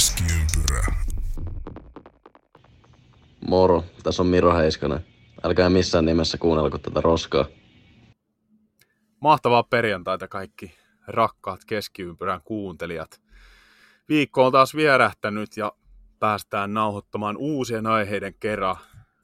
[0.00, 0.86] Keskiympyrä.
[3.48, 5.06] Moro, tässä on Miro Heiskanen.
[5.44, 7.44] Älkää missään nimessä kuunnelko tätä roskaa.
[9.20, 10.74] Mahtavaa perjantaita kaikki
[11.06, 13.20] rakkaat keskiympyrän kuuntelijat.
[14.08, 15.72] Viikko on taas vierähtänyt ja
[16.18, 18.76] päästään nauhoittamaan uusien aiheiden kerran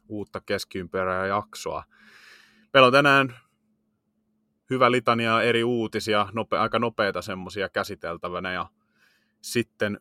[0.08, 1.84] uutta keskiympyrää jaksoa.
[2.74, 3.34] Meillä on tänään
[4.70, 8.66] hyvä litania eri uutisia, nope, aika nopeita semmoisia käsiteltävänä ja
[9.40, 10.00] sitten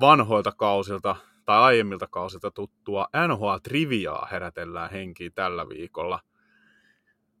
[0.00, 6.20] vanhoilta kausilta tai aiemmilta kausilta tuttua NHL-triviaa herätellään henkiin tällä viikolla.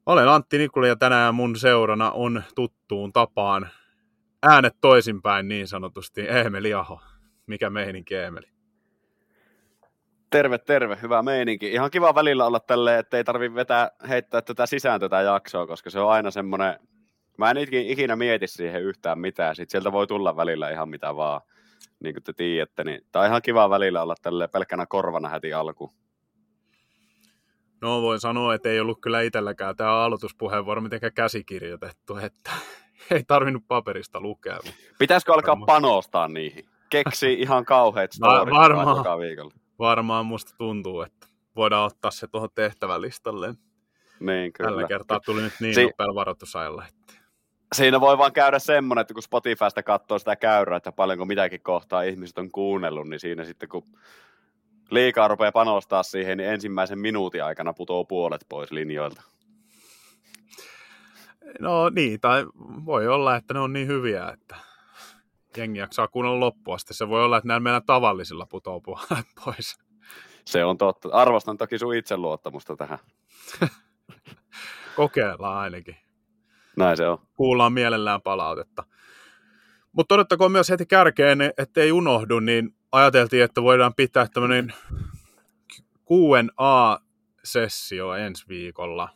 [0.06, 3.68] Olen Antti Nikula ja tänään mun seurana on tuttuun tapaan
[4.42, 7.00] äänet toisinpäin niin sanotusti Eemeli Aho.
[7.46, 8.46] Mikä meininki Eemeli?
[10.30, 10.98] Terve, terve.
[11.02, 11.72] Hyvä meininki.
[11.72, 15.90] Ihan kiva välillä olla tälleen, että ei tarvi vetää, heittää tätä sisään tätä jaksoa, koska
[15.90, 16.78] se on aina semmoinen,
[17.38, 19.56] mä en ikinä mieti siihen yhtään mitään.
[19.56, 21.40] Sitten sieltä voi tulla välillä ihan mitä vaan,
[22.00, 22.84] niin kuin te tiedätte.
[22.84, 25.92] Niin, tämä on ihan kiva välillä olla tälleen pelkkänä korvana heti alkuun.
[27.80, 32.50] No voin sanoa, että ei ollut kyllä itselläkään tämä aloituspuheenvuoro mitenkään käsikirjoitettu, että
[33.10, 34.58] ei tarvinnut paperista lukea.
[34.98, 35.66] Pitäisikö alkaa varmaan.
[35.66, 36.64] panostaa niihin?
[36.90, 39.54] Keksi ihan kauheat storit varmaan, joka viikolla.
[39.78, 41.26] Varmaan musta tuntuu, että
[41.56, 43.54] voidaan ottaa se tuohon tehtävälistalle.
[44.20, 44.70] Niin, kyllä.
[44.70, 46.84] Tällä kertaa tuli nyt niin si- nopealla varoitusajalla.
[46.86, 47.01] Että...
[47.72, 52.02] Siinä voi vaan käydä semmoinen, että kun Spotifysta katsoo sitä käyrää, että paljonko mitäkin kohtaa
[52.02, 53.84] ihmiset on kuunnellut, niin siinä sitten kun
[54.90, 59.22] liikaa rupeaa panostaa siihen, niin ensimmäisen minuutin aikana putoo puolet pois linjoilta.
[61.60, 62.46] No niin, tai
[62.84, 64.56] voi olla, että ne on niin hyviä, että
[65.56, 66.78] jengi jaksaa kuunnella loppua.
[66.78, 69.78] Sitten se voi olla, että näillä meidän tavallisilla putoo puolet pois.
[70.44, 71.08] Se on totta.
[71.12, 72.98] Arvostan toki sun itseluottamusta tähän.
[74.96, 75.96] Kokeillaan ainakin.
[76.76, 77.18] Näin se on.
[77.34, 78.84] Kuullaan mielellään palautetta.
[79.92, 84.72] Mutta todettakoon myös heti kärkeen, ettei unohdu, niin ajateltiin, että voidaan pitää tämmöinen
[86.08, 89.08] Q&A-sessio ensi viikolla,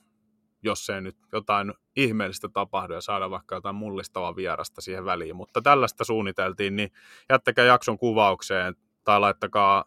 [0.62, 5.36] jos ei nyt jotain ihmeellistä tapahdu ja saada vaikka jotain mullistavaa vierasta siihen väliin.
[5.36, 6.92] Mutta tällaista suunniteltiin, niin
[7.30, 9.84] jättäkää jakson kuvaukseen tai laittakaa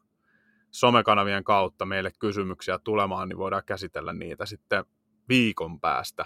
[0.71, 4.85] somekanavien kautta meille kysymyksiä tulemaan, niin voidaan käsitellä niitä sitten
[5.29, 6.25] viikon päästä,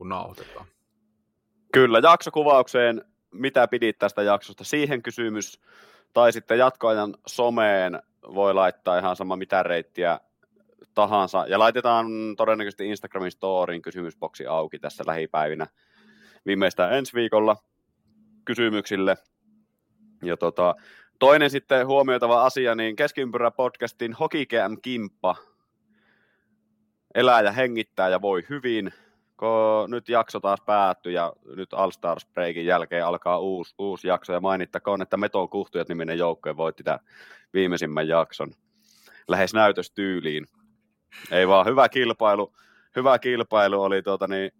[0.00, 0.66] kun nauhoitetaan.
[1.72, 5.60] Kyllä, jaksokuvaukseen, mitä pidit tästä jaksosta, siihen kysymys,
[6.12, 8.02] tai sitten jatkoajan someen
[8.34, 10.20] voi laittaa ihan sama mitä reittiä
[10.94, 11.44] tahansa.
[11.48, 12.06] Ja laitetaan
[12.36, 15.66] todennäköisesti Instagramin storyin kysymysboksi auki tässä lähipäivinä
[16.46, 17.56] viimeistään ensi viikolla
[18.44, 19.16] kysymyksille.
[20.22, 20.74] Ja tota,
[21.18, 25.36] toinen sitten huomioitava asia, niin Keskiympyrä podcastin Hokicam Kimppa
[27.14, 28.92] elää ja hengittää ja voi hyvin.
[29.40, 34.32] Kun nyt jakso taas päättyi ja nyt All Stars Breakin jälkeen alkaa uusi, uusi jakso
[34.32, 37.00] ja mainittakoon, että Meton Kuhtujat niminen joukkue voitti tämän
[37.52, 38.52] viimeisimmän jakson
[39.28, 40.46] lähes näytöstyyliin.
[41.30, 42.52] Ei vaan, hyvä kilpailu,
[42.96, 44.50] hyvä kilpailu oli tuota niin,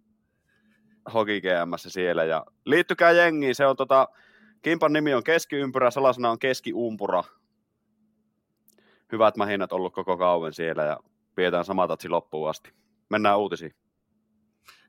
[1.13, 2.23] Hoki GMssä siellä.
[2.23, 4.07] Ja liittykää jengiin, se on tota,
[4.61, 7.23] Kimpan nimi on keskiympyrä, salasana on keskiumpura.
[9.11, 10.97] Hyvät mahinat ollut koko kauan siellä ja
[11.35, 12.71] pidetään sama tatsi loppuun asti.
[13.09, 13.75] Mennään uutisiin.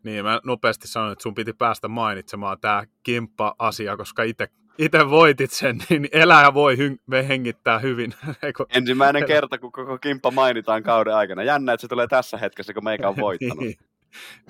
[0.04, 4.48] Niin, mä nopeasti sanoin, että sun piti päästä mainitsemaan tämä kimppa-asia, koska itse
[4.78, 8.14] itse voitit sen, niin eläjä voi hy- hengittää hyvin.
[8.74, 11.42] Ensimmäinen kerta, kun koko kimppa mainitaan kauden aikana.
[11.42, 13.64] Jännä, että se tulee tässä hetkessä, kun meikä on voittanut.
[13.64, 13.78] niin,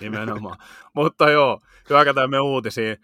[0.00, 0.58] nimenomaan.
[0.94, 2.96] Mutta joo, hyökätään me uutisiin.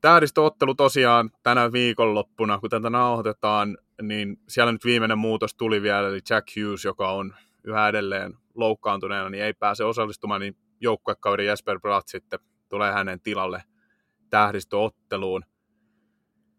[0.00, 6.20] Tähdistöottelu tosiaan tänä viikonloppuna, kun tätä nauhoitetaan, niin siellä nyt viimeinen muutos tuli vielä, eli
[6.30, 12.08] Jack Hughes, joka on yhä edelleen loukkaantuneena, niin ei pääse osallistumaan, niin joukkuekauden Jesper Bratt
[12.08, 13.62] sitten tulee hänen tilalle
[14.30, 15.44] tähdistöotteluun.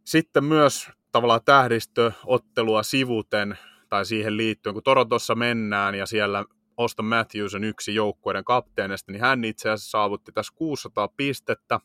[0.04, 3.58] Sitten myös tavallaan tähdistöottelua sivuten
[3.90, 6.46] tai siihen liittyen, kun Torontossa mennään ja siellä
[6.78, 11.80] Auston Matthews on yksi joukkueiden kapteenista, niin hän itse asiassa saavutti tässä 600 pistettä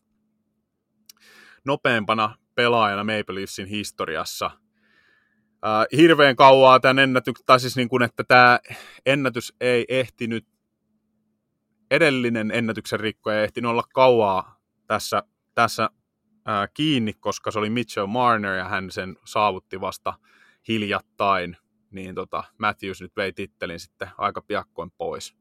[1.64, 4.46] nopeampana pelaajana Maple Leafsin historiassa.
[4.46, 8.60] Äh, hirveän kauaa tämän ennätyksen, tai siis niin kuin, että tämä
[9.06, 10.46] ennätys ei ehtinyt,
[11.90, 15.22] edellinen ennätyksen rikkoja ehtinyt olla kauaa tässä,
[15.54, 15.90] tässä
[16.44, 20.14] ää, kiinni, koska se oli Mitchell Marner ja hän sen saavutti vasta
[20.68, 21.56] hiljattain,
[21.90, 25.36] niin tota, Matthews nyt vei tittelin sitten aika piakkoin pois.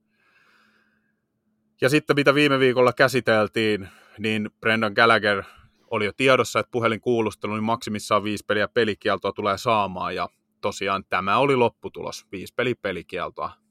[1.81, 3.87] Ja sitten mitä viime viikolla käsiteltiin,
[4.19, 5.43] niin Brendan Gallagher
[5.91, 10.29] oli jo tiedossa, että puhelin kuulustelu, niin maksimissaan viisi peliä pelikieltoa tulee saamaan, ja
[10.61, 13.64] tosiaan tämä oli lopputulos, viisi peli pelikieltoa.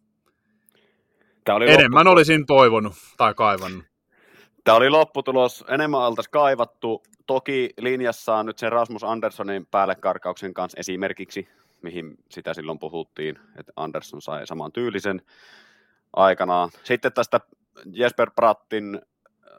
[1.45, 2.13] Tämä oli Enemmän lopputulos.
[2.13, 3.85] olisin toivonut tai kaivannut.
[4.65, 7.03] Tämä oli lopputulos enemmän altas kaivattu.
[7.27, 11.49] Toki linjassa on nyt sen Rasmus Anderssonin päälle karkauksen kanssa esimerkiksi,
[11.83, 15.23] mihin sitä silloin puhuttiin, että Andersson sai saman tyylisen
[16.13, 16.71] aikanaan.
[16.85, 17.41] Sitten tästä
[17.93, 19.01] Jesper Prattin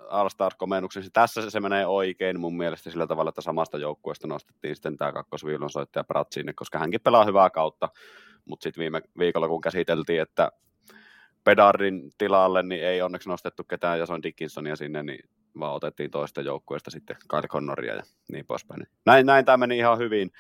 [0.09, 5.11] All-Star-komennuksen, tässä se menee oikein mun mielestä sillä tavalla, että samasta joukkueesta nostettiin sitten tämä
[5.11, 7.89] kakkosviilon soittaja Pratt sinne, koska hänkin pelaa hyvää kautta,
[8.45, 10.51] mutta sitten viime viikolla kun käsiteltiin, että
[11.45, 16.91] Pedardin tilalle, niin ei onneksi nostettu ketään Jason Dickinsonia sinne, niin vaan otettiin toista joukkueesta
[16.91, 18.87] sitten Kyle Connoria ja niin poispäin.
[19.05, 20.31] Näin, näin tämä meni ihan hyvin.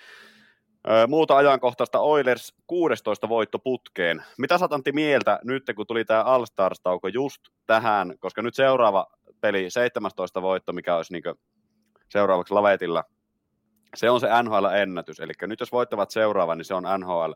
[1.07, 4.23] Muuta ajankohtaista Oilers 16 voitto putkeen.
[4.37, 9.07] Mitä sä mieltä nyt, kun tuli tämä All-Stars-tauko just tähän, koska nyt seuraava
[9.41, 11.23] peli, 17 voitto, mikä olisi niin
[12.09, 13.03] seuraavaksi lavetilla,
[13.95, 15.19] se on se NHL-ennätys.
[15.19, 17.31] Eli nyt jos voittavat seuraava, niin se on NHL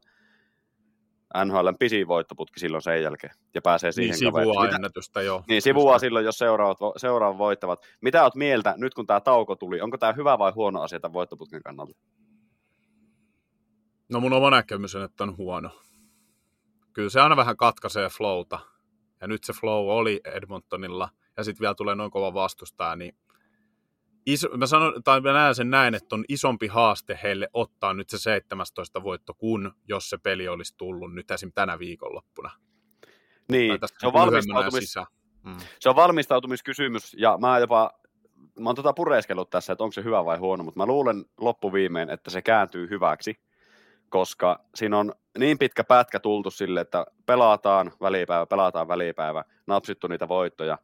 [1.46, 5.44] NHLn pisin voittoputki silloin sen jälkeen, ja pääsee siihen niin, sivua ennätystä, joo.
[5.48, 7.86] Niin, sivua silloin, jos seuraavat, seuraavat voittavat.
[8.02, 9.82] Mitä olet mieltä nyt, kun tämä tauko tuli?
[9.82, 11.94] Onko tämä hyvä vai huono asia tämän voittoputken kannalta?
[14.10, 15.70] No mun oma näkemys on, että on huono.
[16.94, 18.60] Kyllä se aina vähän katkaisee flowta.
[19.22, 23.16] Ja nyt se flow oli Edmontonilla, ja sitten vielä tulee noin kova vastustaja, niin
[24.34, 28.10] iso, mä, sanon, tai mä näen sen näin, että on isompi haaste heille ottaa nyt
[28.10, 31.52] se 17 voitto, kun jos se peli olisi tullut nyt esim.
[31.56, 32.52] tänä viikonloppuna.
[33.52, 34.96] Niin, se on, valmistautumis,
[35.44, 35.58] mm.
[35.80, 37.92] se on valmistautumiskysymys, ja mä jopa,
[38.60, 42.10] mä oon tota pureiskellut tässä, että onko se hyvä vai huono, mutta mä luulen loppuviimeen,
[42.10, 43.40] että se kääntyy hyväksi,
[44.10, 50.28] koska siinä on niin pitkä pätkä tultu sille, että pelataan välipäivä, pelataan välipäivä, napsittu niitä
[50.28, 50.78] voittoja,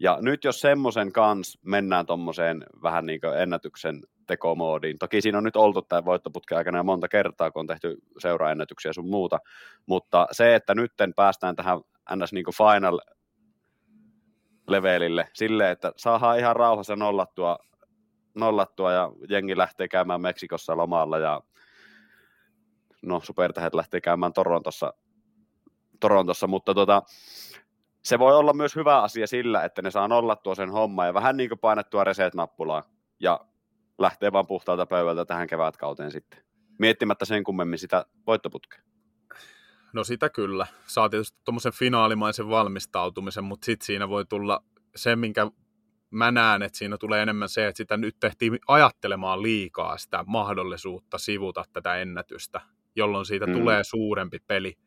[0.00, 5.44] ja nyt jos semmoisen kanssa mennään tuommoiseen vähän niin kuin ennätyksen tekomoodiin, toki siinä on
[5.44, 9.38] nyt oltu tämän voittoputken aikana monta kertaa, kun on tehty seuraennätyksiä sun muuta,
[9.86, 11.80] mutta se, että nytten päästään tähän
[12.16, 12.32] ns.
[12.32, 13.00] Niin final
[14.68, 17.58] levelille sille, että saadaan ihan rauhassa nollattua,
[18.34, 21.40] nollattua ja jengi lähtee käymään Meksikossa lomalla ja
[23.02, 24.94] no supertähet lähtee käymään Torontossa,
[26.00, 26.46] Torontossa.
[26.46, 27.02] Mutta tota,
[28.02, 31.36] se voi olla myös hyvä asia sillä, että ne saa nollattua sen homman ja vähän
[31.36, 32.82] niin kuin painettua reset-nappulaa
[33.20, 33.40] ja
[33.98, 36.44] lähtee vaan puhtaalta pöydältä tähän kevätkauteen sitten.
[36.78, 38.80] Miettimättä sen kummemmin sitä voittoputkea.
[39.92, 40.66] No sitä kyllä.
[40.86, 44.64] Saa tietysti tuommoisen finaalimaisen valmistautumisen, mutta sitten siinä voi tulla
[44.96, 45.50] se, minkä
[46.10, 51.18] mä näen, että siinä tulee enemmän se, että sitä nyt tehtiin ajattelemaan liikaa sitä mahdollisuutta
[51.18, 52.60] sivuta tätä ennätystä,
[52.96, 53.52] jolloin siitä mm.
[53.52, 54.78] tulee suurempi peli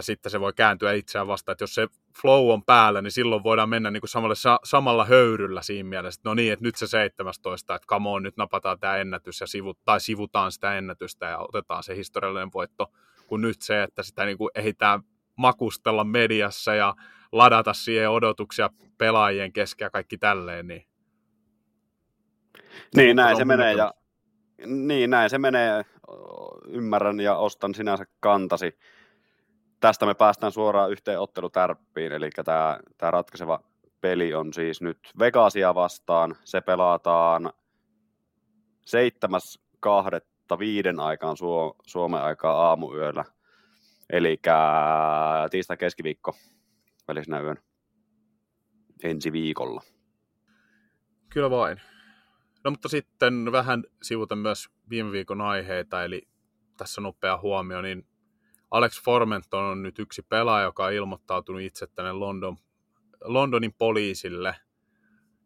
[0.00, 1.88] ja sitten se voi kääntyä itseään vastaan, että jos se
[2.22, 6.28] flow on päällä, niin silloin voidaan mennä niin kuin samalla, samalla höyryllä siinä mielessä, että
[6.28, 9.78] no niin, että nyt se 17, että come on, nyt napataan tämä ennätys ja sivut,
[9.84, 12.92] tai sivutaan sitä ennätystä ja otetaan se historiallinen voitto,
[13.26, 15.02] kun nyt se, että sitä niin kuin ehditään
[15.36, 16.94] makustella mediassa ja
[17.32, 20.86] ladata siihen odotuksia pelaajien kesken ja kaikki tälleen, niin
[22.96, 23.94] niin, näin se menee ja
[24.66, 25.84] niin, näin se menee.
[26.68, 28.78] Ymmärrän ja ostan sinänsä kantasi
[29.80, 33.60] tästä me päästään suoraan yhteen ottelutärppiin, eli tämä, tämä ratkaiseva
[34.00, 36.36] peli on siis nyt Vegasia vastaan.
[36.44, 37.52] Se pelataan
[39.86, 40.58] 7.2.
[40.58, 41.36] viiden aikaan
[41.86, 43.24] Suomen aikaa aamuyöllä,
[44.10, 44.40] eli
[45.50, 46.36] tiistai keskiviikko
[47.08, 47.58] välisenä yön
[49.02, 49.82] ensi viikolla.
[51.28, 51.80] Kyllä vain.
[52.64, 56.28] No mutta sitten vähän sivuta myös viime viikon aiheita, eli
[56.76, 58.06] tässä nopea huomio, niin
[58.70, 62.56] Alex Formenton on nyt yksi pelaaja, joka on ilmoittautunut itse tänne London,
[63.24, 64.56] Londonin poliisille.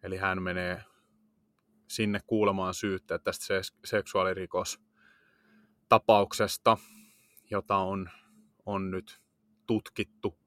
[0.02, 0.84] Eli hän menee
[1.88, 3.54] sinne kuulemaan syyttä tästä
[3.84, 4.80] seksuaalirikos
[5.88, 6.78] tapauksesta,
[7.50, 8.10] jota on,
[8.66, 9.20] on nyt
[9.66, 10.38] tutkittu.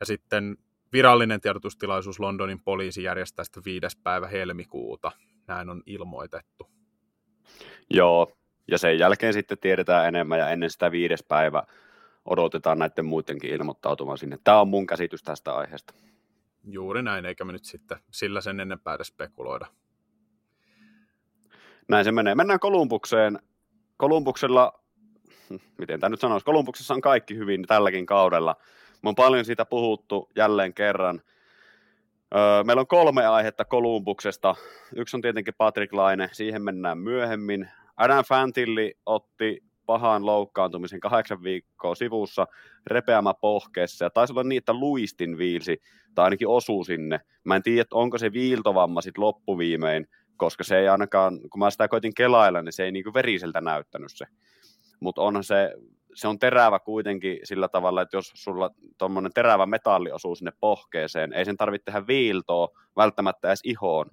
[0.00, 0.56] Ja sitten
[0.92, 5.12] virallinen tiedotustilaisuus Londonin poliisi järjestää sitä viides päivä helmikuuta.
[5.46, 6.70] Näin on ilmoitettu.
[7.90, 8.32] Joo,
[8.68, 11.62] ja sen jälkeen sitten tiedetään enemmän ja ennen sitä viides päivä
[12.24, 14.38] odotetaan näiden muidenkin ilmoittautumaan sinne.
[14.44, 15.94] Tämä on mun käsitys tästä aiheesta.
[16.64, 19.66] Juuri näin, eikä me nyt sitten sillä sen enempää edes spekuloida.
[21.88, 22.34] Näin se menee.
[22.34, 23.38] Mennään Kolumbukseen.
[23.96, 24.72] Kolumbuksella,
[25.78, 28.56] miten tämä nyt sanoisi, Kolumbuksessa on kaikki hyvin tälläkin kaudella.
[29.02, 31.20] Me on paljon siitä puhuttu jälleen kerran.
[32.64, 34.54] meillä on kolme aihetta Kolumbuksesta.
[34.96, 37.68] Yksi on tietenkin Patrick Laine, siihen mennään myöhemmin.
[37.96, 42.46] Adam Fantilli otti pahan loukkaantumisen kahdeksan viikkoa sivussa,
[42.86, 45.80] repeämä pohkeessa, ja taisi olla niin, että luistin viilsi,
[46.14, 47.20] tai ainakin osuu sinne.
[47.44, 51.88] Mä en tiedä, onko se viiltovamma sitten loppuviimein, koska se ei ainakaan, kun mä sitä
[51.88, 54.26] koitin kelailla, niin se ei niinku veriseltä näyttänyt se.
[55.00, 55.74] Mutta onhan se,
[56.14, 61.32] se on terävä kuitenkin sillä tavalla, että jos sulla tuommoinen terävä metalli osuu sinne pohkeeseen,
[61.32, 64.06] ei sen tarvitse tehdä viiltoa välttämättä edes ihoon,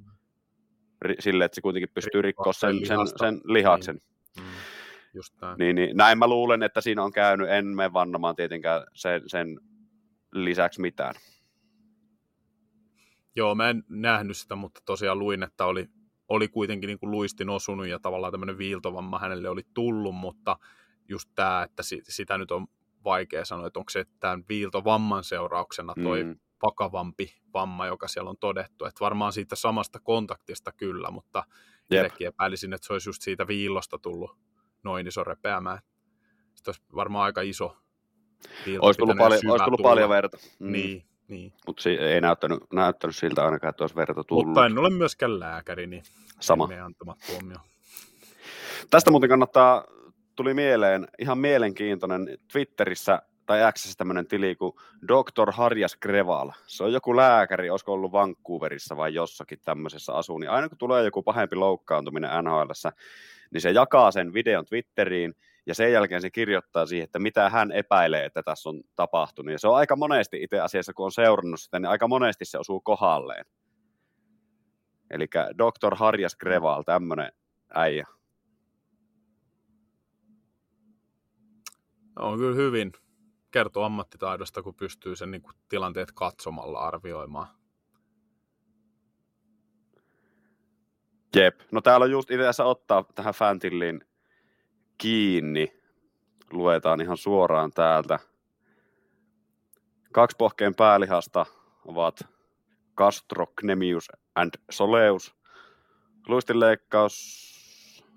[1.19, 3.95] sille, että se kuitenkin pystyy rikkoa sen, sen, sen lihaksen.
[3.95, 4.10] Niin.
[5.13, 5.57] Just näin.
[5.57, 9.59] Niin, niin, näin mä luulen, että siinä on käynyt, en mene vannomaan tietenkään sen, sen
[10.33, 11.15] lisäksi mitään.
[13.35, 15.89] Joo, mä en nähnyt sitä, mutta tosiaan luin, että oli,
[16.27, 20.57] oli kuitenkin niin kuin luistin osunut ja tavallaan tämmöinen viiltovamma hänelle oli tullut, mutta
[21.09, 22.67] just tämä, että sitä nyt on
[23.03, 26.39] vaikea sanoa, että onko se tämän viiltovamman seurauksena toi mm.
[26.61, 28.85] vakavampi vamma, joka siellä on todettu.
[28.85, 31.43] Että varmaan siitä samasta kontaktista kyllä, mutta
[31.91, 34.37] itsekin epäilisin, että se olisi just siitä viillosta tullut
[34.83, 35.79] noin iso repeämä.
[36.53, 37.77] Sitten olisi varmaan aika iso
[38.79, 40.37] Olisi tullut, paljon, olisi tullut paljon verta.
[40.59, 40.71] Mm.
[40.71, 41.53] Niin, niin.
[41.67, 44.45] Mutta ei näyttänyt, näyttänyt siltä ainakaan, että olisi verta tullut.
[44.45, 46.03] Mutta en ole myöskään lääkäri, niin
[46.39, 46.69] Sama.
[46.85, 47.57] antamat tuomio.
[48.89, 49.85] Tästä muuten kannattaa,
[50.35, 53.21] tuli mieleen ihan mielenkiintoinen Twitterissä
[53.51, 54.73] tai Xssä tämmöinen tili kuin
[55.07, 55.51] Dr.
[55.51, 56.51] Harjas Greval.
[56.67, 61.03] Se on joku lääkäri, olisiko ollut Vancouverissa vai jossakin tämmöisessä asuu, niin aina kun tulee
[61.03, 62.71] joku pahempi loukkaantuminen nhl
[63.53, 67.71] niin se jakaa sen videon Twitteriin, ja sen jälkeen se kirjoittaa siihen, että mitä hän
[67.71, 69.51] epäilee, että tässä on tapahtunut.
[69.51, 72.57] Ja se on aika monesti itse asiassa, kun on seurannut sitä, niin aika monesti se
[72.57, 73.45] osuu kohalleen.
[75.09, 75.25] Eli
[75.57, 75.95] Dr.
[75.95, 77.31] Harjas Greval, tämmöinen
[77.73, 78.07] äijä.
[82.19, 82.91] On kyllä hyvin.
[83.51, 87.47] Kertoo ammattitaidosta, kun pystyy sen niin kuin, tilanteet katsomalla arvioimaan.
[91.35, 91.61] Jep.
[91.71, 94.01] No täällä on just itse ottaa tähän Fantilliin
[94.97, 95.81] kiinni.
[96.51, 98.19] Luetaan ihan suoraan täältä.
[100.11, 101.45] Kaksi pohkeen päälihasta
[101.85, 102.19] ovat
[102.95, 105.35] gastrocnemius and soleus.
[106.27, 107.51] Luistinleikkaus.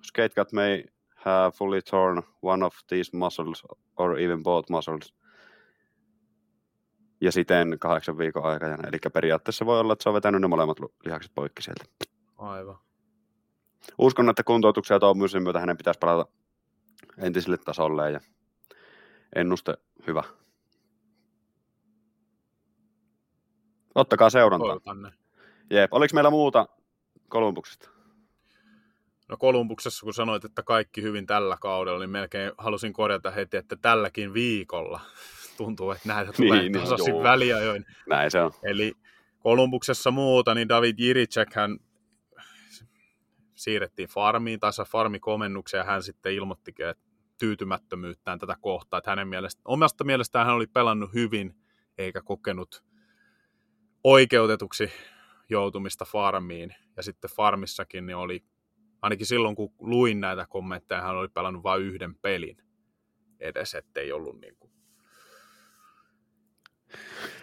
[0.03, 3.63] Skatecut may have fully torn one of these muscles
[3.97, 5.15] or even both muscles.
[7.25, 8.89] Ja siten kahdeksan viikon aikana.
[8.89, 11.85] Eli periaatteessa voi olla, että se on vetänyt ne molemmat lihakset poikki sieltä.
[12.39, 12.79] Aivan.
[13.99, 16.33] Uskon, että kuntoutuksia myös myötä hänen pitäisi palata
[17.19, 18.21] entiselle tasolle ja
[19.37, 19.77] ennuste
[20.07, 20.23] hyvä.
[23.95, 24.81] Ottakaa seurantaa.
[25.71, 25.93] Jep.
[25.93, 26.69] Oliko meillä muuta
[27.29, 27.91] Kolumbuksesta?
[29.29, 33.77] No Kolumbuksessa, kun sanoit, että kaikki hyvin tällä kaudella, niin melkein halusin korjata heti, että
[33.77, 35.01] tälläkin viikolla
[35.57, 37.85] tuntuu, että näitä tulee niin, tasaisin niin, väliajoin.
[38.09, 38.53] Näin se on.
[38.63, 38.93] Eli
[39.39, 41.79] Kolumbuksessa muuta, niin David Jiricek hän
[43.55, 47.05] siirrettiin farmiin tai sai farmikomennuksen ja hän sitten ilmoitti että
[47.39, 51.55] tyytymättömyyttään tätä kohtaa, että hänen mielestä, omasta mielestään hän oli pelannut hyvin
[51.99, 52.85] eikä kokenut
[54.05, 54.91] oikeutetuksi
[55.49, 56.75] joutumista farmiin.
[56.97, 58.45] Ja sitten farmissakin niin oli,
[59.03, 62.57] ainakin silloin kun luin näitä kommentteja, hän oli pelannut vain yhden pelin
[63.41, 64.74] edes, ettei ollut niin kuin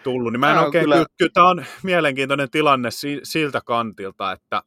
[0.04, 0.32] tullut.
[0.32, 0.94] Niin mä en oikein, kyllä...
[0.94, 2.88] Kyllä, kyllä tämä on mielenkiintoinen tilanne
[3.22, 4.62] siltä kantilta, että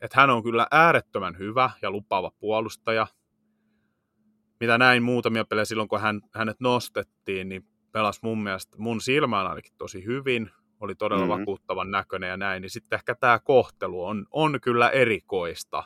[0.00, 3.06] että hän on kyllä äärettömän hyvä ja lupaava puolustaja.
[4.60, 9.46] Mitä näin muutamia pelejä silloin, kun hän, hänet nostettiin, niin pelasi mun mielestä mun silmään
[9.46, 10.50] ainakin tosi hyvin,
[10.80, 11.40] oli todella mm-hmm.
[11.40, 15.82] vakuuttavan näköinen ja näin, niin sitten ehkä tämä kohtelu on, on kyllä erikoista.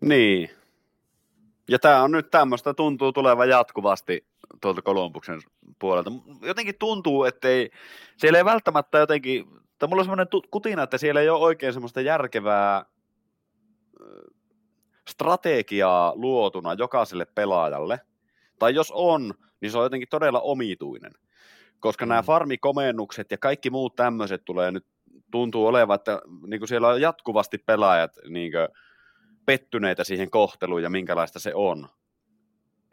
[0.00, 0.50] Niin.
[1.68, 4.26] Ja tämä on nyt tämmöistä, tuntuu tulevan jatkuvasti
[4.60, 5.40] tuolta Kolumbuksen
[5.78, 6.12] puolelta.
[6.42, 7.70] Jotenkin tuntuu, että ei,
[8.16, 9.46] siellä ei välttämättä jotenkin
[9.78, 12.84] tai mulla on semmoinen kutina, että siellä ei ole oikein semmoista järkevää
[15.08, 18.00] strategiaa luotuna jokaiselle pelaajalle.
[18.58, 21.12] Tai jos on, niin se on jotenkin todella omituinen.
[21.80, 22.08] Koska mm.
[22.08, 24.86] nämä farmikomennukset ja kaikki muut tämmöiset tulee nyt,
[25.30, 28.68] tuntuu olevan, että niin kuin siellä on jatkuvasti pelaajat niin kuin,
[29.46, 31.88] pettyneitä siihen kohteluun ja minkälaista se on.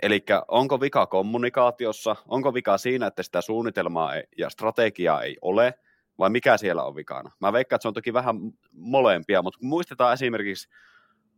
[0.01, 5.73] Eli onko vika kommunikaatiossa, onko vika siinä, että sitä suunnitelmaa ja strategiaa ei ole–
[6.19, 7.31] vai mikä siellä on vikana?
[7.39, 8.35] Mä veikkaan, että se on toki vähän
[8.71, 10.69] molempia, mutta muistetaan esimerkiksi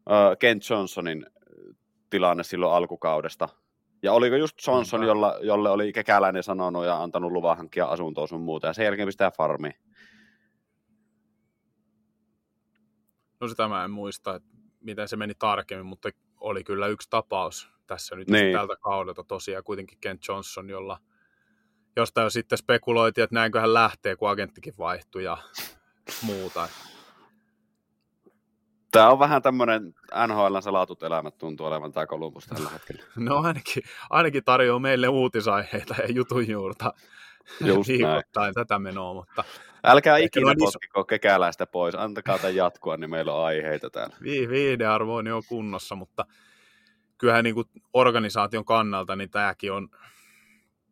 [0.10, 1.26] uh, Kent Johnsonin
[2.10, 3.50] tilanne silloin alkukaudesta,
[4.04, 8.42] ja oliko just Johnson, jolla, jolle oli kekäläinen sanonut ja antanut luvan hankkia asuntoa sun
[8.42, 9.72] muuta, ja sen jälkeen pistää farmi.
[13.40, 16.10] No sitä mä en muista, että miten se meni tarkemmin, mutta
[16.40, 18.54] oli kyllä yksi tapaus tässä nyt niin.
[18.54, 20.98] tältä kaudelta tosiaan kuitenkin Kent Johnson, jolla–
[21.96, 25.38] josta jo sitten spekuloitiin, että näinköhän lähtee, kun agenttikin vaihtui ja
[26.22, 26.70] muuta.
[28.92, 29.94] Tämä on vähän tämmöinen
[30.28, 33.04] NHL salatut elämät tuntuu olevan tämä Columbus tällä hetkellä.
[33.16, 36.94] No ainakin, ainakin tarjoaa meille uutisaiheita ja jutujuurta
[37.66, 39.44] Just viikoittain tätä menoa, mutta...
[39.84, 41.06] Älkää ikinä potkiko iso...
[41.06, 44.16] kekäläistä pois, antakaa tämän jatkua, niin meillä on aiheita täällä.
[44.24, 46.26] Vi- viidearvo on jo kunnossa, mutta
[47.18, 49.90] kyllähän niin kuin organisaation kannalta niin tämäkin on,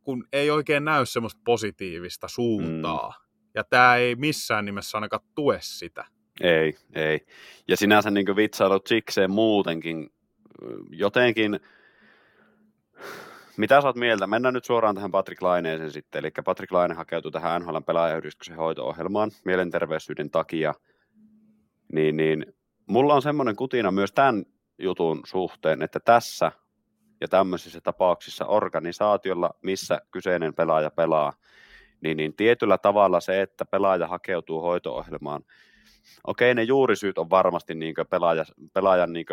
[0.03, 3.09] kun ei oikein näy semmoista positiivista suuntaa.
[3.09, 3.23] Mm.
[3.55, 6.05] Ja tämä ei missään nimessä ainakaan tue sitä.
[6.41, 7.25] Ei, ei.
[7.67, 10.09] Ja sinänsä niin vitsailut sikseen muutenkin
[10.89, 11.59] jotenkin,
[13.57, 14.27] mitä sä oot mieltä?
[14.27, 16.19] Mennään nyt suoraan tähän Patrick Laineeseen sitten.
[16.19, 20.73] Eli Patrick Laine hakeutui tähän NHL pelaajayhdistyksen hoito-ohjelmaan mielenterveysyyden takia.
[21.93, 22.45] Niin, niin
[22.85, 24.45] mulla on semmoinen kutina myös tämän
[24.79, 26.51] jutun suhteen, että tässä
[27.21, 31.33] ja tämmöisissä tapauksissa organisaatiolla, missä kyseinen pelaaja pelaa,
[32.01, 35.43] niin, niin tietyllä tavalla se, että pelaaja hakeutuu hoito-ohjelmaan,
[36.27, 39.25] okei, ne juurisyyt on varmasti niin pelaaja, pelaajan niin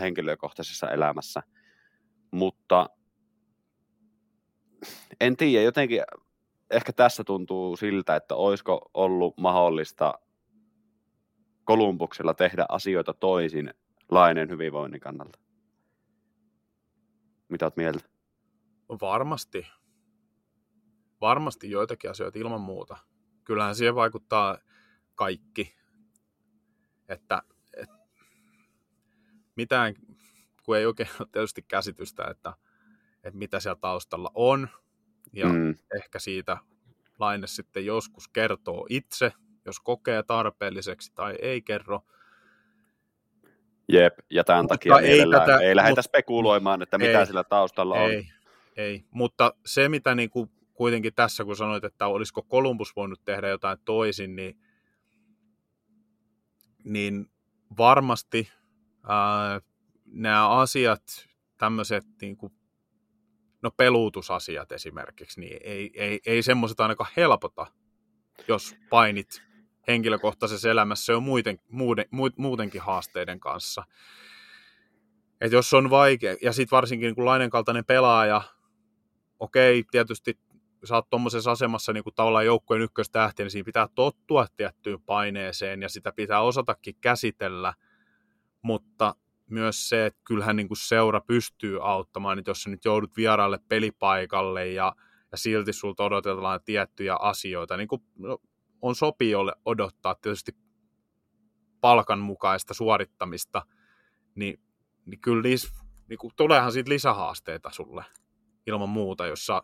[0.00, 1.42] henkilökohtaisessa elämässä,
[2.30, 2.90] mutta
[5.20, 6.02] en tiedä, jotenkin
[6.70, 10.14] ehkä tässä tuntuu siltä, että olisiko ollut mahdollista
[11.64, 13.74] Kolumbuksella tehdä asioita toisin
[14.14, 15.38] lainen hyvinvoinnin kannalta.
[17.48, 18.00] Mitä oot mieltä?
[18.88, 19.66] Varmasti.
[21.20, 22.96] Varmasti joitakin asioita ilman muuta.
[23.44, 24.58] Kyllähän siihen vaikuttaa
[25.14, 25.76] kaikki.
[27.08, 27.42] Että,
[27.76, 27.94] että
[29.56, 29.94] mitään,
[30.62, 32.52] kun ei oikein ole tietysti käsitystä, että,
[33.24, 34.68] että mitä siellä taustalla on.
[35.32, 35.74] Ja mm.
[35.96, 36.56] ehkä siitä
[37.18, 39.32] laine sitten joskus kertoo itse,
[39.64, 42.02] jos kokee tarpeelliseksi tai ei kerro.
[43.92, 47.44] Jep, ja tämän mutta takia ei, tätä, ei lähdetä mutta, spekuloimaan, että mitä ei, sillä
[47.44, 48.24] taustalla ei, on.
[48.76, 53.48] Ei, mutta se mitä niin kuin kuitenkin tässä, kun sanoit, että olisiko Columbus voinut tehdä
[53.48, 54.58] jotain toisin, niin,
[56.84, 57.30] niin
[57.78, 58.52] varmasti
[59.08, 59.60] ää,
[60.06, 61.02] nämä asiat,
[61.58, 62.52] tämmöiset niin kuin,
[63.62, 67.66] no peluutusasiat esimerkiksi, niin ei, ei, ei semmoiset ainakaan helpota,
[68.48, 69.42] jos painit
[69.88, 73.84] henkilökohtaisessa elämässä on muuten, muuten, muutenkin haasteiden kanssa.
[75.40, 78.42] Et jos on vaikea, ja sitten varsinkin niin Lainen kaltainen pelaaja,
[79.40, 80.38] okei, tietysti
[80.84, 85.82] sä oot tuommoisessa asemassa niin kuin tavallaan joukkojen ykköstähti, niin siinä pitää tottua tiettyyn paineeseen
[85.82, 87.74] ja sitä pitää osatakin käsitellä,
[88.62, 89.14] mutta
[89.50, 93.58] myös se, että kyllähän niin kuin seura pystyy auttamaan, että jos sä nyt joudut vieraalle
[93.68, 94.94] pelipaikalle ja,
[95.32, 98.38] ja silti sulta odotetaan tiettyjä asioita, niin kuin, no,
[98.82, 100.52] on sopijolle odottaa tietysti
[101.80, 103.62] palkan mukaista suorittamista,
[104.34, 104.60] niin,
[105.06, 105.72] niin kyllä lis,
[106.08, 108.04] niin kuin, tuleehan siitä lisähaasteita sulle
[108.66, 109.62] ilman muuta, jos sä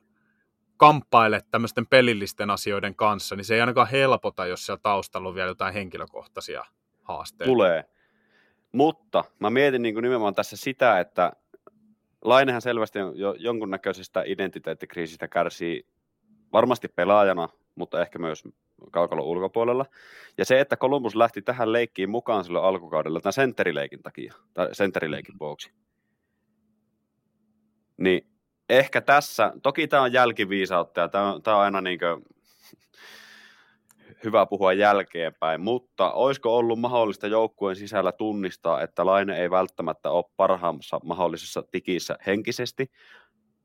[0.77, 5.49] kamppailet tämmöisten pelillisten asioiden kanssa, niin se ei ainakaan helpota, jos siellä taustalla on vielä
[5.49, 6.65] jotain henkilökohtaisia
[7.03, 7.51] haasteita.
[7.51, 7.85] Tulee.
[8.73, 11.33] Mutta mä mietin niin kuin nimenomaan tässä sitä, että
[12.25, 15.87] Lainehan selvästi jo jonkunnäköisestä identiteettikriisistä kärsii
[16.53, 18.45] varmasti pelaajana, mutta ehkä myös
[18.91, 19.87] kaukalon ulkopuolella.
[20.39, 25.35] Ja se, että Columbus lähti tähän leikkiin mukaan silloin alkukaudella tämän sentterileikin takia, tai sentterileikin
[25.35, 25.39] mm.
[25.41, 25.73] vuoksi.
[27.97, 28.27] Niin
[28.69, 32.25] ehkä tässä, toki tämä on jälkiviisautta ja tämä on, tämä on aina niin kuin,
[34.25, 40.25] hyvä puhua jälkeenpäin, mutta olisiko ollut mahdollista joukkueen sisällä tunnistaa, että Laine ei välttämättä ole
[40.37, 42.91] parhaimmassa mahdollisessa tikissä henkisesti,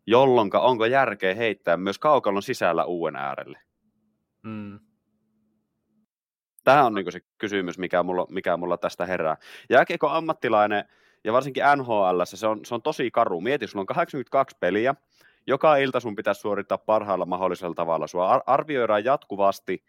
[0.08, 3.60] jolloin onko järkeä heittää myös kaukalon sisällä uuden äärelle?
[4.44, 4.80] Mm.
[6.64, 9.38] Tämä on niin se kysymys, mikä mulla, mikä mulla tästä herää.
[9.70, 10.86] Jääkiekko ammattilainen,
[11.24, 13.42] ja varsinkin NHL, se on, se on tosi karu.
[13.42, 14.96] Mieti, sulla on 82 peliä,
[15.48, 18.08] joka ilta sun pitäisi suorittaa parhaalla mahdollisella tavalla.
[18.08, 19.84] Sua arvioidaan jatkuvasti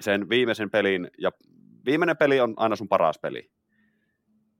[0.00, 1.32] sen viimeisen pelin, ja
[1.84, 3.50] viimeinen peli on aina sun paras peli.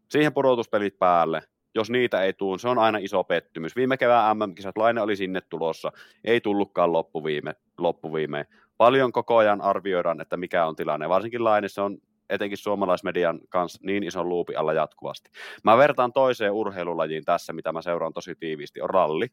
[0.09, 1.42] Siihen pudotuspelit päälle,
[1.75, 3.77] jos niitä ei tule, se on aina iso pettymys.
[3.77, 5.92] Viime kevään MM-kisat, Laine oli sinne tulossa,
[6.25, 8.46] ei tullutkaan loppuviime, loppuviimeen.
[8.80, 11.08] Paljon koko ajan arvioidaan, että mikä on tilanne.
[11.08, 11.98] Varsinkin Laine, se on
[12.30, 15.30] etenkin suomalaismedian kanssa niin ison luupi alla jatkuvasti.
[15.64, 19.28] Mä vertaan toiseen urheilulajiin tässä, mitä mä seuraan tosi tiiviisti, on ralli.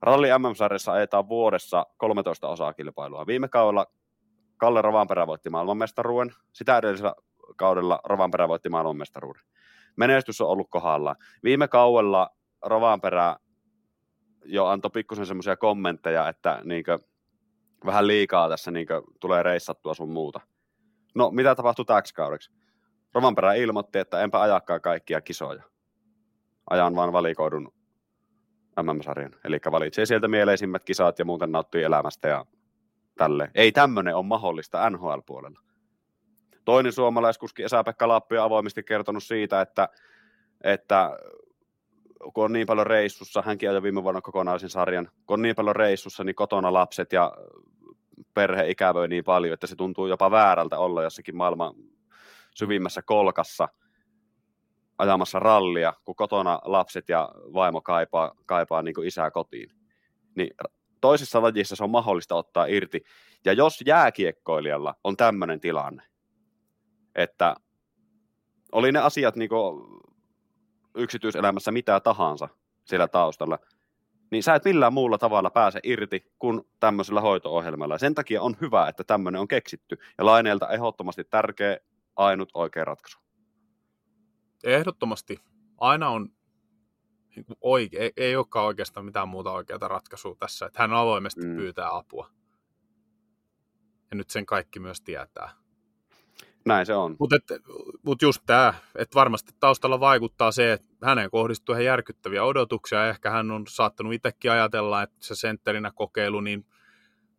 [0.00, 3.26] Ralli MM-sarjassa ajetaan vuodessa 13 osaa kilpailua.
[3.26, 3.86] Viime kaudella
[4.56, 7.14] Kalle Rovanperä voitti maailmanmestaruuden, sitä edellisellä
[7.56, 9.42] kaudella Rovanperä voitti maailmanmestaruuden.
[9.96, 11.16] Menestys on ollut kohdalla.
[11.44, 12.30] Viime kaudella
[12.62, 13.36] Rovanperä
[14.44, 16.98] jo antoi pikkusen semmoisia kommentteja, että niinkö,
[17.86, 20.40] vähän liikaa tässä niinkö, tulee reissattua sun muuta.
[21.14, 22.52] No, mitä tapahtui täksi kaudeksi?
[23.14, 25.62] Rovanperä ilmoitti, että enpä ajakaan kaikkia kisoja.
[26.70, 27.72] Ajan vaan valikoidun
[28.82, 29.34] MM-sarjan.
[29.44, 32.44] Eli valitsee sieltä mieleisimmät kisat ja muuten nauttii elämästä ja
[33.18, 33.50] tälle.
[33.54, 35.60] Ei tämmöinen ole mahdollista NHL-puolella.
[36.64, 39.88] Toinen suomalaiskuski Esa-Pekka Lappi on avoimesti kertonut siitä, että,
[40.64, 41.18] että
[42.34, 45.76] kun on niin paljon reissussa, hänkin ajoi viime vuonna kokonaisen sarjan, kun on niin paljon
[45.76, 47.32] reissussa, niin kotona lapset ja
[48.34, 51.74] perhe ikävöi niin paljon, että se tuntuu jopa väärältä olla jossakin maailman
[52.54, 53.68] syvimmässä kolkassa
[54.98, 59.70] ajamassa rallia, kun kotona lapset ja vaimo kaipaa, kaipaa niin kuin isää kotiin.
[60.34, 60.50] Niin
[61.00, 63.02] toisessa lajissa se on mahdollista ottaa irti.
[63.44, 66.02] Ja jos jääkiekkoilijalla on tämmöinen tilanne,
[67.14, 67.56] että
[68.72, 69.50] oli ne asiat niin
[70.94, 72.48] yksityiselämässä mitä tahansa
[72.84, 73.58] siellä taustalla,
[74.30, 77.94] niin sä et millään muulla tavalla pääse irti kuin tämmöisellä hoito-ohjelmalla.
[77.94, 79.98] Ja sen takia on hyvä, että tämmöinen on keksitty.
[80.18, 81.78] Ja Laineelta ehdottomasti tärkeä,
[82.16, 83.18] ainut oikea ratkaisu.
[84.64, 85.38] Ehdottomasti.
[85.78, 86.28] Aina on
[87.36, 90.66] niin oike- ei, ei olekaan oikeastaan mitään muuta oikeaa ratkaisua tässä.
[90.66, 91.56] Että hän avoimesti mm.
[91.56, 92.30] pyytää apua.
[94.10, 95.61] Ja nyt sen kaikki myös tietää.
[96.66, 97.16] Näin se on.
[97.18, 97.36] Mutta
[98.02, 103.08] mut just tämä, että varmasti taustalla vaikuttaa se, että häneen kohdistuu ihan järkyttäviä odotuksia.
[103.08, 106.66] Ehkä hän on saattanut itsekin ajatella, että se sentterinä kokeilu niin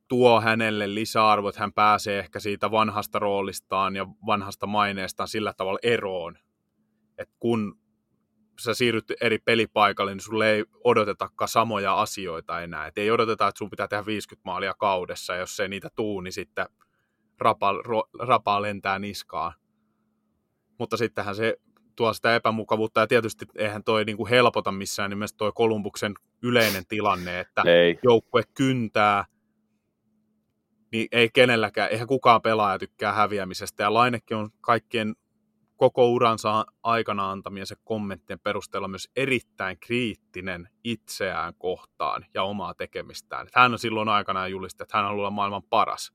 [0.07, 5.79] tuo hänelle lisäarvo, että hän pääsee ehkä siitä vanhasta roolistaan ja vanhasta maineestaan sillä tavalla
[5.83, 6.37] eroon.
[7.17, 7.79] Että kun
[8.59, 12.87] sä siirryt eri pelipaikalle, niin sulle ei odotetakaan samoja asioita enää.
[12.87, 16.33] Et ei odoteta, että sun pitää tehdä 50 maalia kaudessa, jos ei niitä tuu, niin
[16.33, 16.65] sitten
[17.43, 19.53] rapa, ro, rapaa lentää niskaan.
[20.79, 21.57] Mutta sittenhän se
[21.95, 26.83] tuo sitä epämukavuutta, ja tietysti eihän toi niin kuin helpota missään nimessä toi Kolumbuksen yleinen
[26.87, 27.99] tilanne, että ei.
[28.03, 29.25] joukkue kyntää,
[30.91, 35.15] niin ei kenelläkään, eihän kukaan pelaaja tykkää häviämisestä, ja Lainekin on kaikkien
[35.77, 43.47] koko uransa aikana antamiensa kommenttien perusteella myös erittäin kriittinen itseään kohtaan ja omaa tekemistään.
[43.53, 46.13] Hän on silloin aikanaan julistettu, että hän haluaa olla maailman paras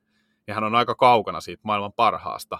[0.49, 2.59] ja hän on aika kaukana siitä maailman parhaasta.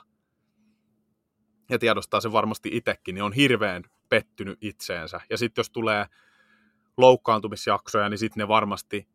[1.71, 5.21] Ja tiedostaa se varmasti itsekin, niin on hirveän pettynyt itseensä.
[5.31, 6.07] Ja sitten jos tulee
[6.97, 9.09] loukkaantumisjaksoja, niin sitten ne varmasti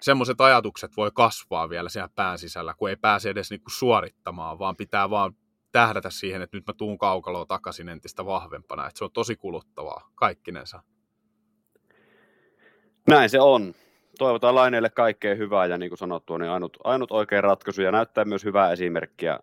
[0.00, 4.76] semmoiset ajatukset voi kasvaa vielä siellä pään sisällä, kun ei pääse edes niinku suorittamaan, vaan
[4.76, 5.32] pitää vaan
[5.72, 8.86] tähdätä siihen, että nyt mä tuun kaukaloa takaisin entistä vahvempana.
[8.86, 10.82] Että se on tosi kuluttavaa kaikkinensa.
[13.08, 13.74] Näin se on
[14.18, 18.24] toivotaan Laineelle kaikkea hyvää ja niin kuin sanottua, niin ainut, ainut oikea ratkaisu ja näyttää
[18.24, 19.38] myös hyvää esimerkkiä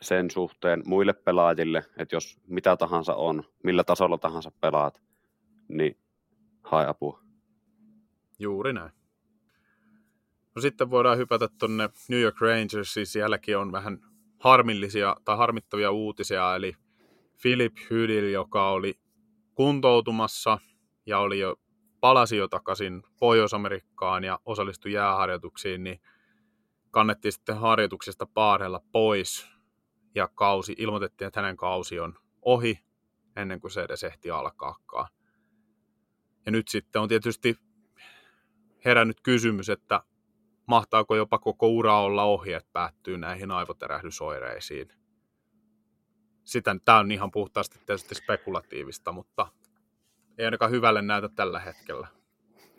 [0.00, 5.02] sen suhteen muille pelaajille, että jos mitä tahansa on, millä tasolla tahansa pelaat,
[5.68, 5.96] niin
[6.62, 7.20] hae apua.
[8.38, 8.90] Juuri näin.
[10.54, 13.06] No sitten voidaan hypätä tuonne New York Rangersiin.
[13.06, 13.98] Sielläkin on vähän
[14.38, 16.76] harmillisia tai harmittavia uutisia, eli
[17.42, 18.94] Philip Hydil, joka oli
[19.54, 20.58] kuntoutumassa
[21.06, 21.56] ja oli jo
[22.04, 26.00] palasi jo takaisin Pohjois-Amerikkaan ja osallistui jääharjoituksiin, niin
[26.90, 29.48] kannettiin sitten harjoituksesta paadella pois
[30.14, 32.84] ja kausi, ilmoitettiin, että hänen kausi on ohi
[33.36, 35.08] ennen kuin se edes ehti alkaakaan.
[36.46, 37.56] Ja nyt sitten on tietysti
[38.84, 40.02] herännyt kysymys, että
[40.66, 44.88] mahtaako jopa koko ura olla ohi, että päättyy näihin aivoterähdysoireisiin.
[46.42, 49.46] Sitä, tämä on ihan puhtaasti tietysti spekulatiivista, mutta
[50.38, 52.08] ei ainakaan hyvälle näytä tällä hetkellä.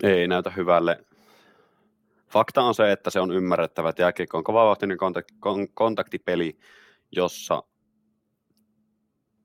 [0.03, 1.05] Ei näytä hyvälle.
[2.27, 4.97] Fakta on se, että se on ymmärrettävä, että jääkiekko on kovavahtinen
[5.73, 6.57] kontaktipeli,
[7.11, 7.63] jossa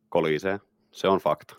[0.09, 0.61] kolisee.
[0.93, 1.55] Se on fakta.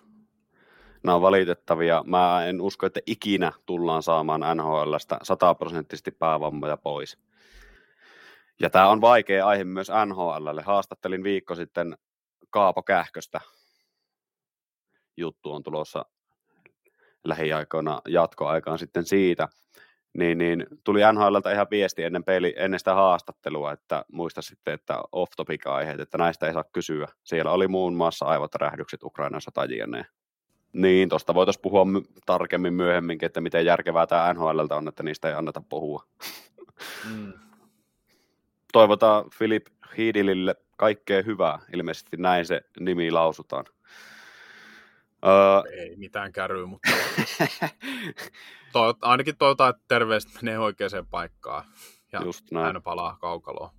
[1.04, 2.04] Nämä on valitettavia.
[2.08, 7.18] Mä en usko, että ikinä tullaan saamaan NHLstä sataprosenttisesti päävammoja pois.
[8.60, 10.62] Ja tämä on vaikea aihe myös NHLlle.
[10.62, 11.98] Haastattelin viikko sitten
[12.50, 13.42] Kaapo Kähköstä.
[15.18, 16.06] Juttu on tulossa
[17.24, 19.48] lähiaikoina jatkoaikaan sitten siitä,
[20.18, 25.02] niin, niin tuli NHLltä ihan viesti ennen, peli, ennen sitä haastattelua, että muista sitten, että
[25.12, 27.08] off-topic-aiheet, että näistä ei saa kysyä.
[27.24, 30.06] Siellä oli muun muassa aivotärähdykset Ukrainassa tai jne.
[30.74, 31.86] Niin, tuosta voitaisiin puhua
[32.26, 36.04] tarkemmin myöhemminkin, että miten järkevää tämä NHLltä on, että niistä ei anneta puhua.
[37.10, 37.34] Mm.
[38.74, 39.66] Toivotaan Philip
[39.98, 43.66] Hiidilille kaikkea hyvää, ilmeisesti näin se nimi lausutaan.
[45.26, 46.90] Uh, ei mitään käryä, mutta
[48.74, 51.64] toivot, ainakin toivotaan, että terveistä menee oikeaan paikkaan
[52.12, 52.66] ja Just näin.
[52.66, 53.70] aina palaa kaukaloon.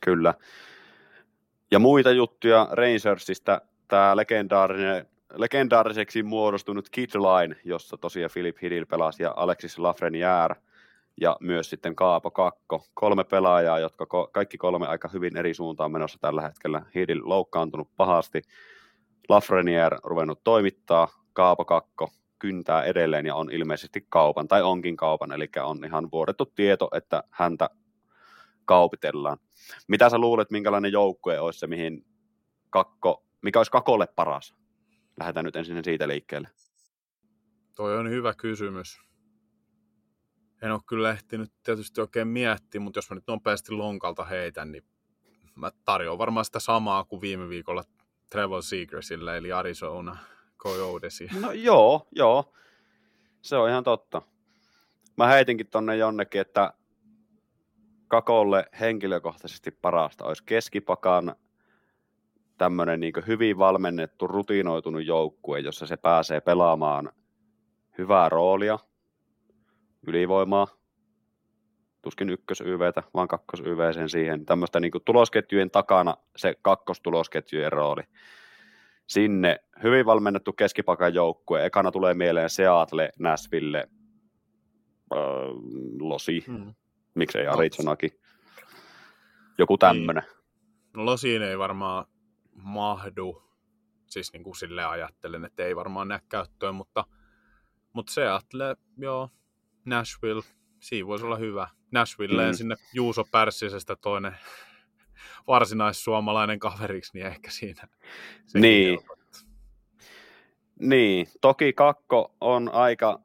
[0.00, 0.34] Kyllä.
[1.70, 9.22] Ja muita juttuja Rangersista, tämä legendaarinen, legendaariseksi muodostunut Kid Line, jossa tosiaan Philip Hiddle pelasi
[9.22, 10.54] ja Alexis Lafreniere
[11.20, 12.86] ja myös sitten Kaapo Kakko.
[12.94, 16.82] Kolme pelaajaa, jotka ko- kaikki kolme aika hyvin eri suuntaan menossa tällä hetkellä.
[16.94, 18.42] Hiddle loukkaantunut pahasti
[19.28, 25.48] Lafreniere ruvennut toimittaa, Kaapo Kakko kyntää edelleen ja on ilmeisesti kaupan, tai onkin kaupan, eli
[25.62, 27.70] on ihan vuodettu tieto, että häntä
[28.64, 29.38] kaupitellaan.
[29.88, 32.06] Mitä sä luulet, minkälainen joukkue olisi se, mihin
[32.70, 34.54] kakko, mikä olisi kakolle paras?
[35.20, 36.48] Lähdetään nyt ensin siitä liikkeelle.
[37.76, 39.00] Toi on hyvä kysymys.
[40.62, 44.84] En ole kyllä ehtinyt tietysti oikein miettiä, mutta jos mä nyt nopeasti lonkalta heitän, niin
[45.54, 47.84] mä tarjoan varmaan sitä samaa kuin viime viikolla
[48.32, 50.16] Trevor Seagressille, eli Arizona
[50.58, 51.32] Coyotesia.
[51.40, 52.52] No joo, joo.
[53.42, 54.22] Se on ihan totta.
[55.16, 56.72] Mä heitinkin tonne jonnekin, että
[58.08, 61.36] Kakolle henkilökohtaisesti parasta olisi keskipakan
[62.58, 67.12] tämmöinen niin hyvin valmennettu, rutinoitunut joukkue, jossa se pääsee pelaamaan
[67.98, 68.78] hyvää roolia,
[70.06, 70.66] ylivoimaa,
[72.02, 74.46] tuskin ykkös-YVtä, vaan kakkos-YV siihen.
[74.46, 78.02] Tämmöistä niin tulosketjujen takana se kakkostulosketjujen rooli.
[79.06, 81.66] Sinne hyvin valmennettu keskipakan joukkue.
[81.66, 83.88] Ekana tulee mieleen Seattle, Nashville,
[85.12, 85.18] äh,
[86.00, 86.74] Losi, hmm.
[87.14, 88.10] miksei Arizonakin.
[89.58, 90.22] Joku tämmöinen.
[90.22, 90.42] Niin.
[90.96, 92.06] No Losiin ei varmaan
[92.52, 93.42] mahdu,
[94.06, 97.04] siis niin kuin silleen ajattelen, että ei varmaan näe käyttöön, mutta,
[97.92, 99.30] mutta Seattle, joo,
[99.84, 100.42] Nashville,
[100.82, 101.68] siinä voisi olla hyvä.
[101.90, 102.54] Nashvilleen mm.
[102.54, 104.36] sinne Juuso Pärssisestä toinen
[105.46, 107.88] varsinaissuomalainen kaveriksi, niin ehkä siinä.
[108.54, 108.98] Niin.
[110.80, 113.20] Niin, toki kakko on aika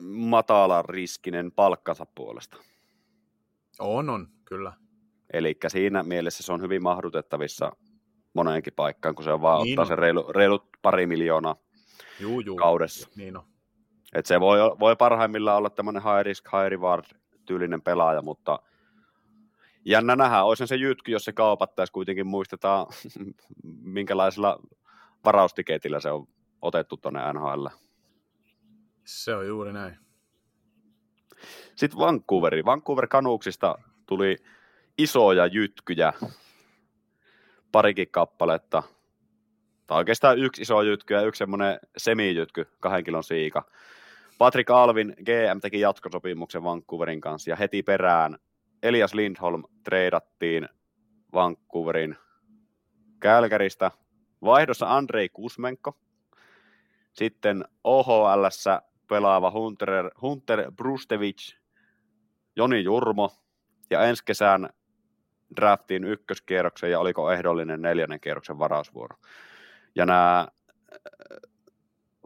[0.00, 2.56] matalan riskinen palkkansa puolesta.
[3.78, 4.72] On, on, kyllä.
[5.32, 7.72] Eli siinä mielessä se on hyvin mahdutettavissa
[8.34, 9.88] moneenkin paikkaan, kun se on vaan niin ottaa on.
[9.88, 11.56] se reilu, reilut pari miljoonaa
[12.20, 12.56] juu, juu.
[12.56, 13.08] kaudessa.
[13.16, 13.44] Niin on.
[14.16, 17.04] Et se voi, voi parhaimmillaan olla tämmöinen high risk, high reward
[17.46, 18.58] tyylinen pelaaja, mutta
[19.84, 20.42] jännä nähdä.
[20.42, 22.86] Olisi se jytky, jos se kaupattaisi kuitenkin muistetaan,
[23.96, 24.60] minkälaisella
[25.24, 26.28] varaustiketillä se on
[26.62, 27.66] otettu tuonne NHL.
[29.04, 29.98] Se on juuri näin.
[31.76, 32.64] Sitten Vancouveri.
[32.64, 34.36] Vancouver Canucksista tuli
[34.98, 36.12] isoja jytkyjä,
[37.72, 38.82] parikin kappaletta.
[39.86, 43.64] Tai oikeastaan yksi iso jytky ja yksi semmoinen semijytky, kahden kilon siika.
[44.38, 48.38] Patrick Alvin GM teki jatkosopimuksen Vancouverin kanssa ja heti perään
[48.82, 50.68] Elias Lindholm treidattiin
[51.32, 52.16] Vancouverin
[53.20, 53.90] Kälkäristä.
[54.44, 55.96] Vaihdossa Andrei Kusmenko.
[57.12, 58.44] Sitten OHL
[59.08, 61.56] pelaava Hunter, Hunter Brustevich,
[62.56, 63.30] Joni Jurmo
[63.90, 64.70] ja ensi kesän
[65.56, 69.16] draftiin ykköskierroksen ja oliko ehdollinen neljännen kierroksen varausvuoro.
[69.94, 70.48] Ja nämä äh,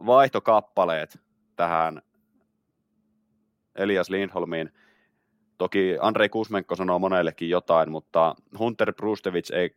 [0.05, 1.19] vaihtokappaleet
[1.61, 2.01] tähän
[3.75, 4.73] Elias Lindholmiin,
[5.57, 9.75] toki Andrei Kusmenko sanoo monellekin jotain, mutta Hunter Brustevich ei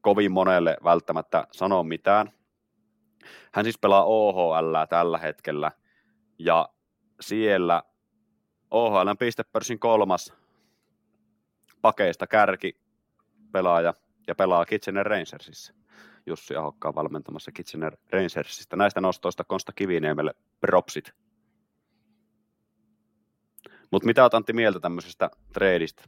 [0.00, 2.32] kovin monelle välttämättä sano mitään.
[3.52, 5.70] Hän siis pelaa OHL tällä hetkellä,
[6.38, 6.68] ja
[7.20, 7.82] siellä
[8.70, 10.32] OHL pistepörssin kolmas
[11.82, 12.80] pakeista kärki
[13.52, 13.94] pelaaja
[14.26, 15.74] ja pelaa Kitchener Rangersissa.
[16.26, 18.76] Jussi Ahokkaan valmentamassa Kitchener Rangersista.
[18.76, 21.12] Näistä nostoista Konsta Kiviniemelle propsit.
[23.90, 26.02] Mutta mitä olet Antti mieltä tämmöisestä treidistä?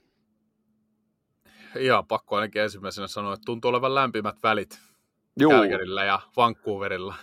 [1.78, 4.78] Ihan pakko ainakin ensimmäisenä sanoa, että tuntuu olevan lämpimät välit
[5.40, 5.52] Juu.
[6.06, 7.14] Ja Vancouverilla.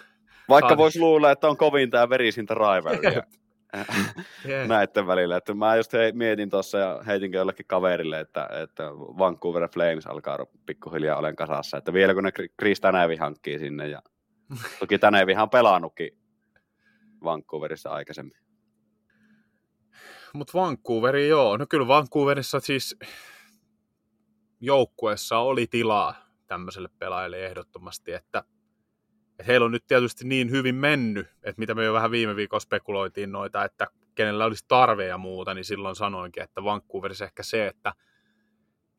[0.49, 2.54] Vaikka voisi luulla, että on kovin tämä verisintä
[3.73, 5.38] rivalry näiden välillä.
[5.38, 10.45] Että mä just he, mietin tuossa ja heitin jollekin kaverille, että, että Vancouver Flames alkaa
[10.65, 11.77] pikkuhiljaa olen kasassa.
[11.77, 13.88] Että vielä kun ne Chris Tanevi hankkii sinne.
[13.88, 14.01] Ja
[14.79, 16.17] toki Tanevihan on pelannutkin
[17.23, 18.38] Vancouverissa aikaisemmin.
[20.34, 21.58] Mutta Vancouveri, joo.
[21.58, 22.97] No kyllä Vancouverissa siis
[24.60, 26.15] joukkueessa oli tilaa
[26.47, 28.43] tämmöiselle pelaajalle ehdottomasti, että
[29.39, 32.60] et heillä on nyt tietysti niin hyvin mennyt, että mitä me jo vähän viime viikolla
[32.60, 37.67] spekuloitiin noita, että kenellä olisi tarve ja muuta, niin silloin sanoinkin, että Vancouverissa ehkä se,
[37.67, 37.93] että,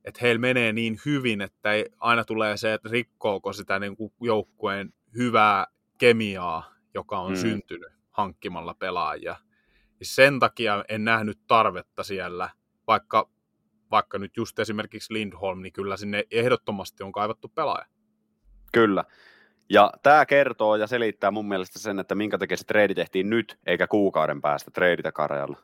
[0.05, 4.13] että heillä menee niin hyvin, että ei, aina tulee se, että rikkooko sitä niin kuin
[4.21, 5.67] joukkueen hyvää
[5.99, 7.41] kemiaa, joka on hmm.
[7.41, 9.37] syntynyt hankkimalla pelaajia.
[10.01, 12.51] Ja sen takia en nähnyt tarvetta siellä,
[12.87, 13.31] vaikka,
[13.91, 17.87] vaikka nyt just esimerkiksi Lindholm, niin kyllä sinne ehdottomasti on kaivattu pelaaja.
[18.73, 19.05] Kyllä.
[19.71, 23.59] Ja tämä kertoo ja selittää mun mielestä sen, että minkä takia se trade tehtiin nyt,
[23.67, 25.59] eikä kuukauden päästä treiditä Karjalla.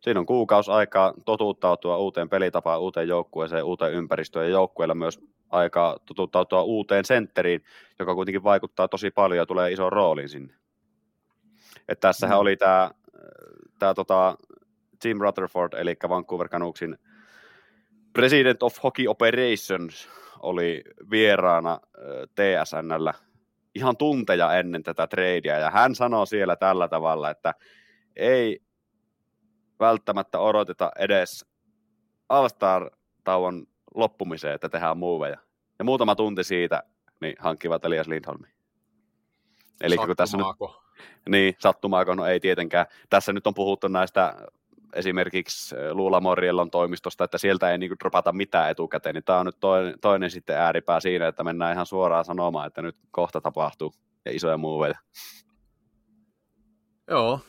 [0.00, 5.96] Siinä on kuukausi aikaa totuuttautua uuteen pelitapaan, uuteen joukkueeseen, uuteen ympäristöön ja joukkueella myös aikaa
[6.06, 7.64] totuuttautua uuteen sentteriin,
[7.98, 10.54] joka kuitenkin vaikuttaa tosi paljon ja tulee iso rooliin sinne.
[11.88, 12.40] Et tässähän mm.
[12.40, 12.90] oli tämä
[13.78, 14.36] tää tota
[15.00, 16.98] Tim Rutherford, eli Vancouver Canucksin
[18.12, 20.08] President of Hockey Operations,
[20.42, 21.80] oli vieraana
[22.34, 23.14] TSNllä
[23.74, 27.54] ihan tunteja ennen tätä tradea, ja hän sanoi siellä tällä tavalla, että
[28.16, 28.60] ei
[29.80, 31.46] välttämättä odoteta edes
[32.28, 35.38] All-Star-tauon loppumiseen, että tehdään moveja.
[35.78, 36.82] Ja muutama tunti siitä,
[37.20, 38.48] niin hankkivat Elias Lindholmi.
[39.80, 40.46] Eli kun tässä nyt,
[41.28, 42.86] niin, sattumaako, no ei tietenkään.
[43.10, 44.34] Tässä nyt on puhuttu näistä
[44.92, 49.60] esimerkiksi Luula Moriellon toimistosta, että sieltä ei niinku dropata mitään etukäteen, niin tämä on nyt
[49.60, 53.92] toinen, toinen sitten ääripää siinä, että mennään ihan suoraan sanomaan, että nyt kohta tapahtuu
[54.24, 54.98] ja isoja muuveja.
[57.08, 57.40] Joo.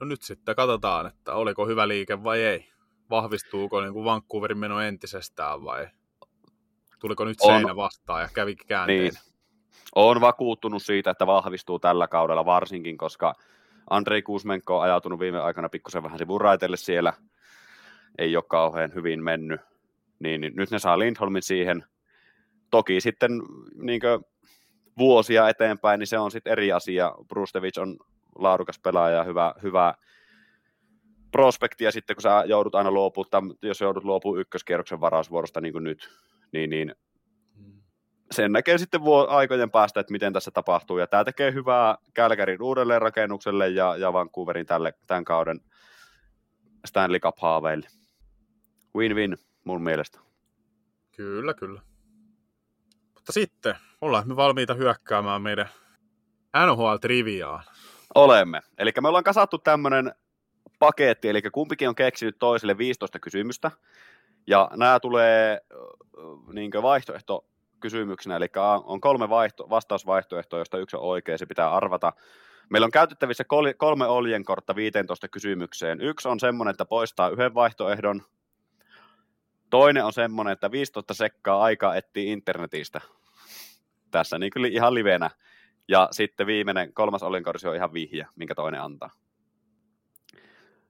[0.00, 2.68] No nyt sitten katsotaan, että oliko hyvä liike vai ei.
[3.10, 5.88] Vahvistuuko niin kuin Vancouverin meno entisestään vai
[6.98, 7.52] tuliko nyt On.
[7.54, 9.00] seinä vastaan ja kävi käänteen?
[9.00, 9.12] Niin.
[9.94, 13.34] Olen vakuuttunut siitä, että vahvistuu tällä kaudella varsinkin, koska
[13.90, 17.12] Andrei Kuzmenko on ajautunut viime aikana pikkusen vähän sivuraitelle siellä.
[18.18, 19.60] Ei ole kauhean hyvin mennyt.
[20.18, 21.84] Niin, niin nyt ne saa Lindholmin siihen.
[22.70, 23.30] Toki sitten
[23.74, 24.00] niin
[24.98, 27.12] vuosia eteenpäin, niin se on sitten eri asia.
[27.28, 27.96] Brustevic on
[28.38, 29.94] laadukas pelaaja ja hyvä, hyvä
[31.32, 35.84] prospekti, ja sitten kun sä joudut aina luopumaan, jos joudut luopumaan ykköskierroksen varausvuorosta niin kuin
[35.84, 36.08] nyt,
[36.52, 36.94] niin, niin.
[38.30, 40.98] Sen näkee sitten vuo- aikojen päästä, että miten tässä tapahtuu.
[40.98, 45.60] Ja tämä tekee hyvää Kälkärin uudelleenrakennukselle ja, ja Vancouverin tälle, tämän kauden
[46.86, 47.88] Stanley Cup-haaveille.
[48.96, 50.18] Win-win mun mielestä.
[51.16, 51.80] Kyllä, kyllä.
[53.14, 55.68] Mutta sitten ollaan me valmiita hyökkäämään meidän
[56.56, 57.62] NHL-triviaan.
[58.14, 58.60] Olemme.
[58.78, 60.14] Eli me ollaan kasattu tämmöinen
[60.78, 63.70] paketti, eli kumpikin on keksinyt toiselle 15 kysymystä.
[64.46, 65.60] Ja nämä tulee
[66.52, 67.44] niin vaihtoehto
[67.80, 68.46] kysymyksenä, eli
[68.84, 72.12] on kolme vaihto, vastausvaihtoehtoa, joista yksi on oikea, se pitää arvata.
[72.70, 76.00] Meillä on käytettävissä kol- kolme oljenkortta 15 kysymykseen.
[76.00, 78.22] Yksi on semmoinen, että poistaa yhden vaihtoehdon.
[79.70, 83.00] Toinen on semmoinen, että 15 sekkaa aikaa etsii internetistä.
[84.10, 85.30] Tässä niin kyllä ihan livenä.
[85.88, 89.10] Ja sitten viimeinen, kolmas oljenkorsi on ihan vihje, minkä toinen antaa.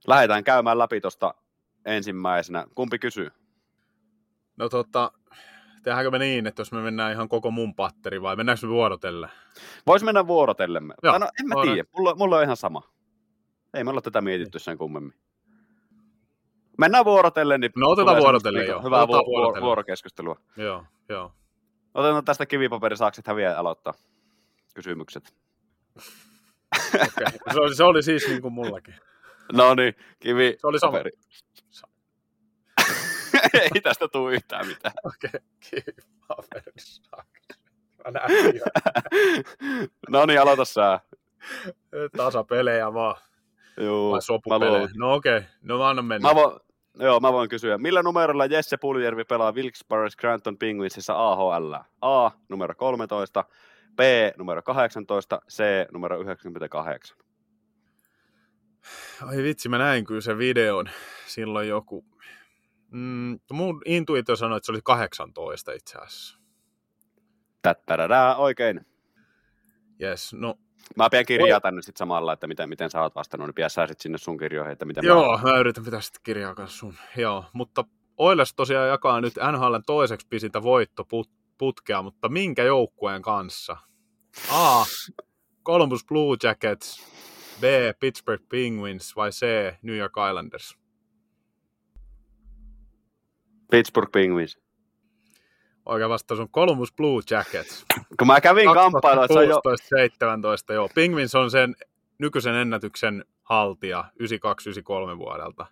[0.06, 1.34] Lähdetään käymään läpi tuosta
[1.84, 2.66] ensimmäisenä.
[2.74, 3.30] Kumpi kysyy?
[4.56, 5.12] No tota,
[5.86, 9.28] tehdäänkö me niin, että jos me mennään ihan koko mun patteri vai mennäänkö me vuorotelle?
[9.86, 10.94] Vois mennä vuorotellemme.
[11.02, 11.84] Joo, Tai no, en mä tiedä.
[11.96, 12.82] Mulla, mulla on ihan sama.
[13.74, 15.14] Ei me olla tätä mietitty sen kummemmin.
[16.78, 18.82] Mennään vuorotellen, niin No, otetaan vuorotellen, semmoista joo.
[18.88, 19.66] Hyvää Otetaan vu- vu- vuorotellen.
[19.66, 20.36] vuorokeskustelua.
[20.56, 21.32] Joo, joo.
[21.94, 23.94] Otetaan tästä kivipaperisakset häviä aloittaa
[24.74, 25.34] kysymykset.
[26.94, 27.32] Okay.
[27.52, 28.94] Se, oli, se oli siis niin kuin mullakin.
[29.52, 30.56] No niin, kivi.
[30.60, 30.90] Se oli sama.
[30.92, 31.10] paperi.
[33.74, 34.94] Ei tästä tule yhtään mitään.
[35.04, 35.30] Okei,
[35.70, 35.94] okay.
[40.10, 41.00] Mä no niin, aloita sä.
[42.16, 43.16] Tasapelejä vaan.
[43.80, 44.88] Juu, Vai mä sopupelejä.
[44.96, 45.48] No okei, okay.
[45.62, 46.28] no mä annan mennä.
[46.28, 46.60] Mä voin,
[46.94, 47.78] joo, mä voin kysyä.
[47.78, 51.74] Millä numerolla Jesse Puljärvi pelaa Wilkes-Barre Scranton Penguinsissa AHL?
[52.00, 53.44] A, numero 13,
[53.96, 54.00] B,
[54.38, 57.16] numero 18, C, numero 98.
[59.26, 60.90] Ai vitsi, mä näin kyllä sen videon.
[61.26, 62.04] Silloin joku...
[62.96, 66.38] Mm, mun intuitio sanoi, että se oli 18 itse asiassa.
[67.62, 68.86] Tättärärää, oikein.
[70.02, 70.54] Yes, no
[70.96, 73.86] Mä pidän kirjaa tänne sitten samalla, että miten, miten sä oot vastannut, niin pidä sä
[74.00, 75.40] sinne sun kirjoihin, että miten mä Joo, oon.
[75.42, 76.94] mä yritän pitää sitä kirjaa kanssa sun.
[77.16, 77.84] Joo, mutta
[78.16, 83.76] Oilers tosiaan jakaa nyt NHLn toiseksi pisintä voittoputkea, mutta minkä joukkueen kanssa?
[84.50, 84.84] A.
[85.64, 87.06] Columbus Blue Jackets,
[87.60, 87.64] B.
[88.00, 89.46] Pittsburgh Penguins vai C.
[89.82, 90.78] New York Islanders?
[93.70, 94.58] Pittsburgh Penguins.
[95.86, 97.86] Oikea vastaus on Columbus Blue Jackets.
[98.18, 99.60] Kun mä kävin kamppailua, että se on jo...
[100.70, 100.88] 2016-17, joo.
[100.94, 101.74] Penguins on sen
[102.18, 104.04] nykyisen ennätyksen haltija
[105.14, 105.66] 92-93 vuodelta.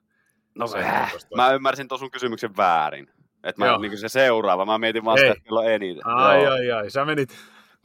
[0.55, 1.37] No, 17.
[1.37, 3.09] mä ymmärsin tuon sun kysymyksen väärin.
[3.45, 6.07] Että mä niin se seuraava, mä mietin vasta, että kello eniten.
[6.07, 6.53] Ai, Joo.
[6.53, 7.29] ai, ai, sä menit...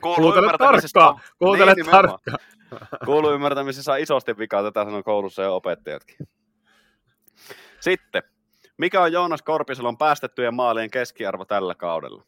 [0.01, 2.37] Kuuntele ymmärtämisessä- tarkkaan, kuuntele Niin, tarkkaan.
[3.05, 6.15] Kuuluu ymmärtämisessä on isosti vikaa, tätä sanoo koulussa jo opettajatkin.
[7.79, 8.23] Sitten,
[8.79, 12.23] mikä on Joonas Korpisalon päästettyjen maalien keskiarvo tällä kaudella?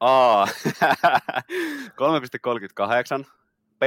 [0.00, 0.44] A.
[0.46, 0.50] 3,38,
[3.78, 3.82] B.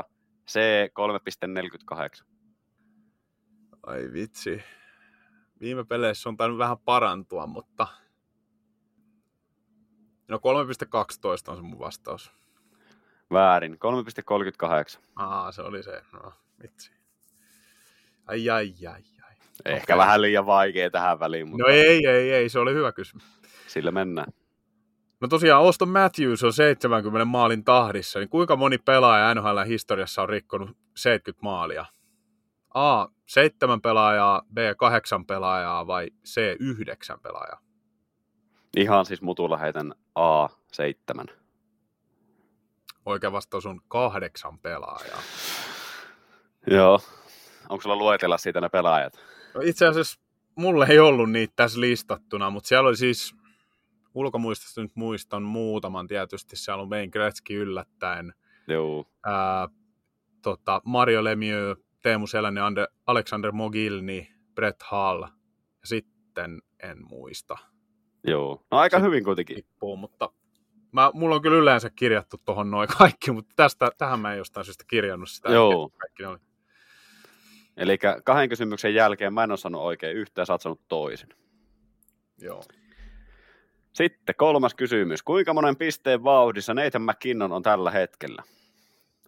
[0.00, 0.04] 3,12,
[0.48, 0.58] C.
[2.20, 2.24] 3,48.
[3.82, 4.62] Ai vitsi.
[5.60, 7.86] Viime peleissä on tainnut vähän parantua, mutta...
[10.28, 10.42] No 3,12
[11.50, 12.32] on se mun vastaus.
[13.32, 13.78] Väärin,
[14.96, 15.00] 3,38.
[15.16, 16.02] Aa, se oli se.
[16.12, 16.90] No, vitsi.
[18.26, 19.17] Ai, ai, ai.
[19.64, 19.98] Ehkä Okei.
[20.06, 23.24] vähän liian vaikea tähän väliin, mutta No ei, ei, ei, se oli hyvä kysymys.
[23.66, 24.32] sillä mennään.
[25.20, 30.28] No tosiaan Auston Matthews on 70 maalin tahdissa, niin kuinka moni pelaaja NHL historiassa on
[30.28, 31.86] rikkonut 70 maalia?
[32.74, 37.60] A, 7 pelaajaa, B, 8 pelaajaa vai C, 9 pelaajaa?
[38.76, 41.26] Ihan siis mutulla heitän A7.
[43.06, 45.18] Oikea vastaus on kahdeksan pelaajaa.
[46.70, 47.00] Joo.
[47.68, 49.12] Onko sulla luetella siitä ne pelaajat?
[49.54, 50.20] No itse asiassa
[50.54, 53.34] mulle ei ollut niitä tässä listattuna, mutta siellä oli siis,
[54.14, 58.34] ulkomuistista nyt muistan muutaman tietysti, siellä on Wayne Gretzky yllättäen,
[58.68, 59.04] Joo.
[59.26, 59.68] ää,
[60.42, 65.28] tota, Mario Lemieux, Teemu Selänne, Ander, Alexander Mogilni, Brett Hall ja
[65.84, 67.58] sitten en muista.
[68.24, 69.56] Joo, no aika Sitten- hyvin kuitenkin.
[69.56, 70.30] Tippuu, mutta
[70.92, 74.64] mä, mulla on kyllä yleensä kirjattu tuohon noin kaikki, mutta tästä, tähän mä en jostain
[74.64, 75.52] syystä kirjannut sitä.
[75.52, 75.90] Joo.
[75.98, 76.38] Kaikki ne oli.
[77.78, 81.28] Eli kahden kysymyksen jälkeen mä en ole sanonut oikein yhtään, sä oot sanonut toisin.
[82.38, 82.62] Joo.
[83.92, 85.22] Sitten kolmas kysymys.
[85.22, 88.42] Kuinka monen pisteen vauhdissa Nathan McKinnon on tällä hetkellä?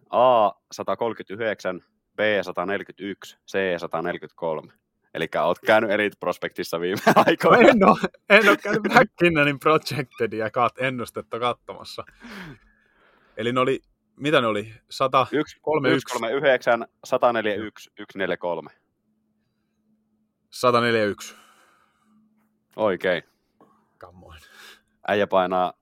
[0.09, 1.83] A 139,
[2.15, 4.73] B 141, C 143.
[5.13, 7.69] Eli oot käynyt Elite Prospectissa viime aikoina.
[7.69, 7.99] En ole,
[8.29, 12.03] en ole käynyt McKinnonin Projectedia kat, ennustetta katsomassa.
[13.37, 13.79] Eli ne oli,
[14.15, 14.73] mitä ne oli?
[14.89, 18.69] 100, 1, 31, 139, 141, 143.
[20.49, 21.35] 141.
[22.75, 23.23] Oikein.
[23.99, 24.35] Come on.
[25.07, 25.73] Äijä painaa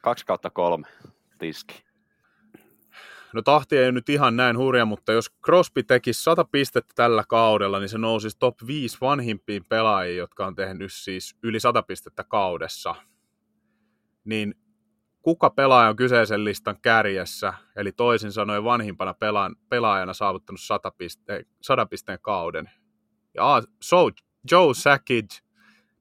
[0.00, 0.88] 2 kautta 3
[1.38, 1.86] tiski.
[3.32, 7.78] No tahti ei nyt ihan näin hurja, mutta jos Crosby tekisi 100 pistettä tällä kaudella,
[7.78, 12.94] niin se nousisi top 5 vanhimpiin pelaajiin, jotka on tehnyt siis yli 100 pistettä kaudessa.
[14.24, 14.54] Niin
[15.26, 21.44] kuka pelaaja on kyseisen listan kärjessä, eli toisin sanoen vanhimpana pelaan, pelaajana saavuttanut 100, piste,
[21.62, 22.70] 100 pisteen kauden?
[23.34, 24.10] Ja A, so,
[24.50, 25.40] Joe Sakic,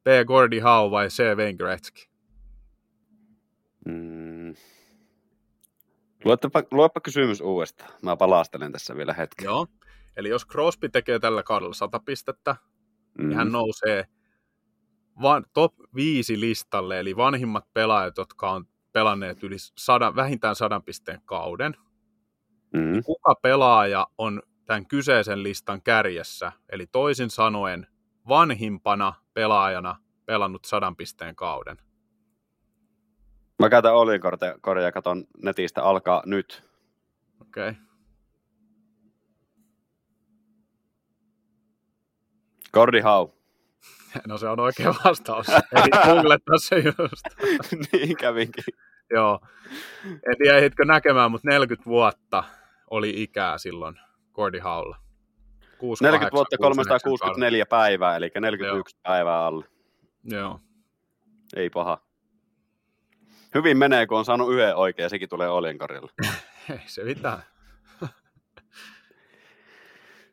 [0.04, 0.08] B.
[0.28, 1.24] Gordie Howe vai C.
[1.36, 2.02] Wayne Gretzky?
[3.86, 4.56] Mm.
[6.72, 7.92] Luepa kysymys uudestaan.
[8.02, 9.46] Mä palastelen tässä vielä hetken.
[9.46, 9.68] Joo.
[10.18, 12.56] Eli jos Crosby tekee tällä kaudella 100 pistettä,
[13.18, 13.28] Mm.
[13.28, 14.06] niin hän nousee
[15.22, 18.66] van, top 5 listalle, eli vanhimmat pelaajat, jotka on
[18.96, 21.76] pelanneet yli sadan, vähintään sadan pisteen kauden.
[22.74, 23.04] Mm.
[23.04, 27.88] Kuka pelaaja on tämän kyseisen listan kärjessä, eli toisin sanoen
[28.28, 31.78] vanhimpana pelaajana pelannut sadan pisteen kauden?
[33.60, 34.22] Mä käytän Olin
[34.62, 35.84] korja ja katon netistä.
[35.84, 36.64] Alkaa nyt.
[37.42, 37.70] Okei.
[37.70, 37.82] Okay.
[42.74, 43.35] Gordy Howe.
[44.28, 45.50] No se on oikea vastaus.
[45.50, 47.26] Eli googlettaa se just.
[47.92, 48.64] niin kävinkin.
[49.12, 49.40] Joo.
[50.06, 52.44] En tiedä, ehditkö näkemään, mutta 40 vuotta
[52.92, 54.00] oli ikää silloin
[54.34, 54.98] Gordy Haulla.
[56.02, 59.02] 40 vuotta 364 päivää, eli 41 Joo.
[59.04, 59.66] päivää alle.
[60.24, 60.60] Joo.
[61.56, 62.02] Ei paha.
[63.56, 66.12] Hyvin menee, kun on saanut yhden oikein, sekin tulee Olinkarilla.
[66.70, 67.44] Ei se mitään.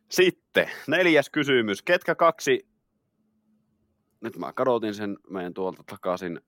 [0.09, 1.83] Sitten neljäs kysymys.
[1.83, 2.67] Ketkä kaksi,
[4.23, 6.41] nyt mä kadotin sen meidän tuolta takaisin.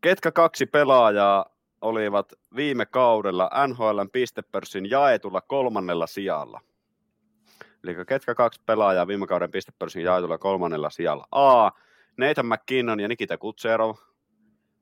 [0.00, 1.46] Ketkä kaksi pelaajaa
[1.80, 6.60] olivat viime kaudella NHLn pistepörssin jaetulla kolmannella sijalla?
[7.84, 11.26] Eli ketkä kaksi pelaajaa viime kauden pistepörssin jaetulla kolmannella sijalla?
[11.32, 11.70] A.
[12.16, 13.96] Nathan McKinnon ja Nikita Kutserov.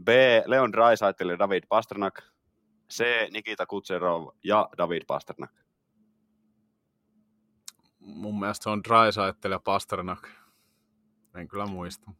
[0.05, 0.09] B.
[0.47, 2.23] Leon Draisaitl ja David Pasternak.
[2.91, 3.05] C.
[3.33, 5.51] Nikita Kutserov ja David Pasternak.
[7.99, 10.42] Mun mielestä se on Draisaitl ja Pasternak.
[11.35, 12.11] En kyllä muista.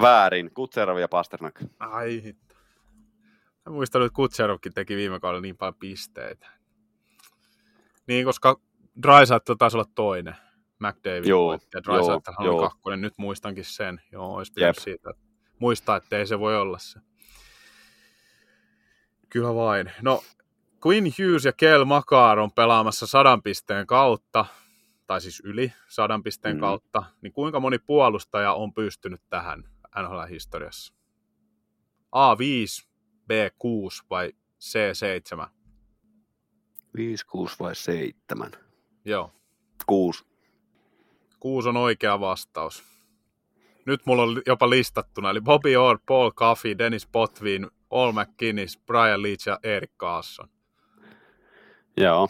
[0.00, 0.50] Väärin.
[0.54, 1.64] Kutserov ja Pasternak.
[1.78, 2.54] Ai hitto.
[3.66, 6.48] Mä muistan, että Kutserovkin teki viime kaudella niin paljon pisteitä.
[8.06, 8.60] Niin, koska
[9.02, 10.36] Draisaitl taisi olla toinen.
[10.78, 12.68] McDavid Joo, ja Draisaitl oli joo.
[12.68, 13.00] kakkonen.
[13.00, 14.00] Nyt muistankin sen.
[14.12, 14.84] Joo, olisi pitänyt Jep.
[14.84, 15.10] siitä.
[15.58, 17.00] Muistaa, että ei se voi olla se.
[19.28, 19.92] Kyllä vain.
[20.02, 20.22] No,
[20.86, 24.44] Quinn Hughes ja Kel Makar on pelaamassa sadan pisteen kautta,
[25.08, 26.60] tai siis yli sadan pisteen Mm.
[26.60, 29.64] kautta, niin kuinka moni puolustaja on pystynyt tähän
[30.02, 30.94] NHL-historiassa?
[32.16, 32.86] A5,
[33.28, 35.48] B6 vai C7?
[36.96, 38.50] 5, 6 vai 7?
[39.04, 39.32] Joo,
[39.86, 40.24] 6.
[41.40, 42.82] 6 on oikea vastaus.
[43.86, 49.22] Nyt mulla on jopa listattuna, eli Bobby Orr, Paul Coffey, Dennis Potvin, All McKinnis, Brian
[49.22, 50.48] Leach ja Erik Kaasson.
[51.96, 52.28] Joo.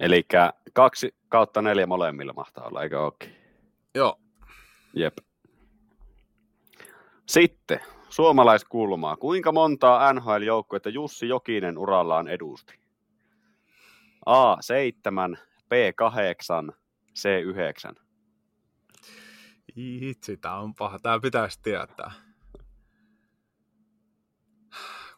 [0.00, 0.26] Eli
[0.72, 3.36] kaksi kautta neljä molemmilla mahtaa olla, eikö ookin?
[3.94, 4.20] Joo,
[4.94, 5.18] Jep.
[7.26, 9.16] Sitten, suomalaiskulmaa.
[9.16, 12.80] Kuinka montaa NHL-joukkuetta Jussi Jokinen urallaan edusti?
[14.26, 15.38] A7,
[15.74, 16.74] B8,
[17.18, 17.94] C9.
[19.76, 20.98] Itse, tää on paha.
[20.98, 22.12] Tää pitäisi tietää.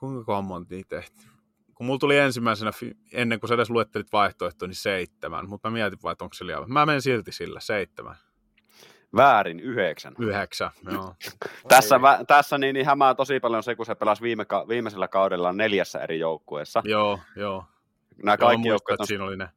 [0.01, 1.32] Kuinka monta niitä tehty?
[1.75, 2.70] Kun mulla tuli ensimmäisenä,
[3.12, 5.49] ennen kuin sä edes luettelit vaihtoehtoja, niin seitsemän.
[5.49, 6.73] Mutta mä mietin vaan, että onko se liian.
[6.73, 8.16] Mä menen silti sillä, seitsemän.
[9.16, 10.14] Väärin, yhdeksän.
[10.18, 11.14] Yhdeksän, joo.
[11.68, 15.09] Tässä, vä- tässä niin, niin hämää tosi paljon se, kun se pelasi viime ka- viimeisellä
[15.09, 16.83] kaudella neljässä eri joukkueessa.
[16.85, 17.64] Joo, joo.
[18.23, 19.49] Nämä Joo, kaikki joukkueet on siinä oli ne.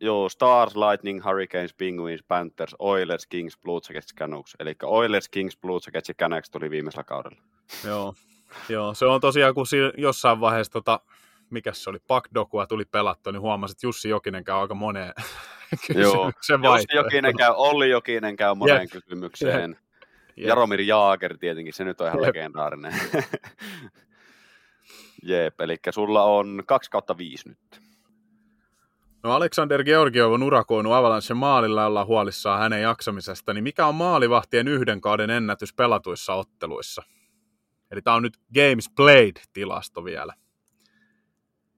[0.00, 4.56] Joo, Stars, Lightning, Hurricanes, Penguins, Panthers, Oilers, Kings, Blue Jackets, Canucks.
[4.58, 7.42] Eli Oilers, Kings, Blue Jackets ja Canucks tuli viimeisellä kaudella.
[7.84, 8.14] Joo.
[8.68, 11.00] Joo, se on tosiaan, kun si- jossain vaiheessa tota,
[11.50, 15.12] mikä se oli, Pakdokua tuli pelattua, niin huomasin, että Jussi Jokinen käy aika moneen
[15.94, 18.90] Joo, kysymyksen Jussi Jokinen käy, Olli Jokinen käy moneen Jep.
[18.90, 19.78] kysymykseen.
[20.36, 20.48] Jep.
[20.48, 22.26] Jaromir Jaager tietenkin, se nyt on ihan Jep.
[22.26, 22.94] legendaarinen.
[25.22, 27.80] Jep, eli sulla on 2 kautta 5 nyt.
[29.22, 33.94] No Aleksander Georgiev on urakoinut Avalanchen maalilla ja ollaan huolissaan hänen jaksamisesta, niin mikä on
[33.94, 37.02] maalivahtien yhden kauden ennätys pelatuissa otteluissa?
[37.90, 40.34] Eli tämä on nyt Games Played-tilasto vielä.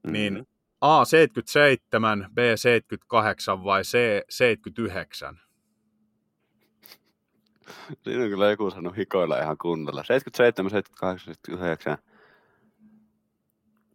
[0.07, 0.43] Niin Mhm.
[0.81, 3.97] A 77, B 78 vai C
[4.29, 5.39] 79?
[8.03, 10.03] Siinä on kyllä joku sanonut hikoilla ihan kunnolla.
[10.03, 11.97] 77, 78, 79.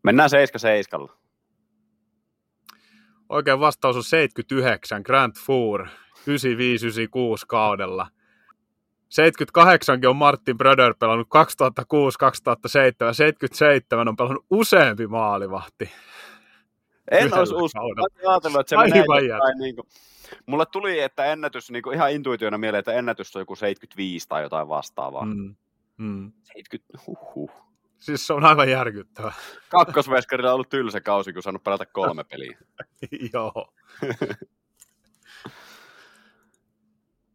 [0.03, 1.09] Mennään 77.
[3.29, 5.89] Oikein vastaus on 79, Grant Four, 95-96
[7.47, 8.09] kaudella.
[9.17, 11.31] 78 on Martin Bröder pelannut 2006-2007,
[13.12, 15.91] 77 on pelannut useampi maalivahti.
[17.11, 17.99] En olisi uskonut.
[18.29, 19.89] ajatellut, että se Aivan menee jotain niin kuin...
[20.47, 24.43] Mulle tuli, että ennätys, niin kuin ihan intuitiona mieleen, että ennätys on joku 75 tai
[24.43, 25.25] jotain vastaavaa.
[25.25, 25.33] Mm.
[25.33, 25.55] Mm.
[25.97, 26.33] Mm.
[26.43, 27.51] 70, huhhuh.
[27.99, 29.33] Siis se on aivan järkyttävä.
[29.69, 32.59] Kakkosveskarilla on ollut tylsä kausi, kun saanut pelata kolme peliä.
[33.33, 33.73] Joo.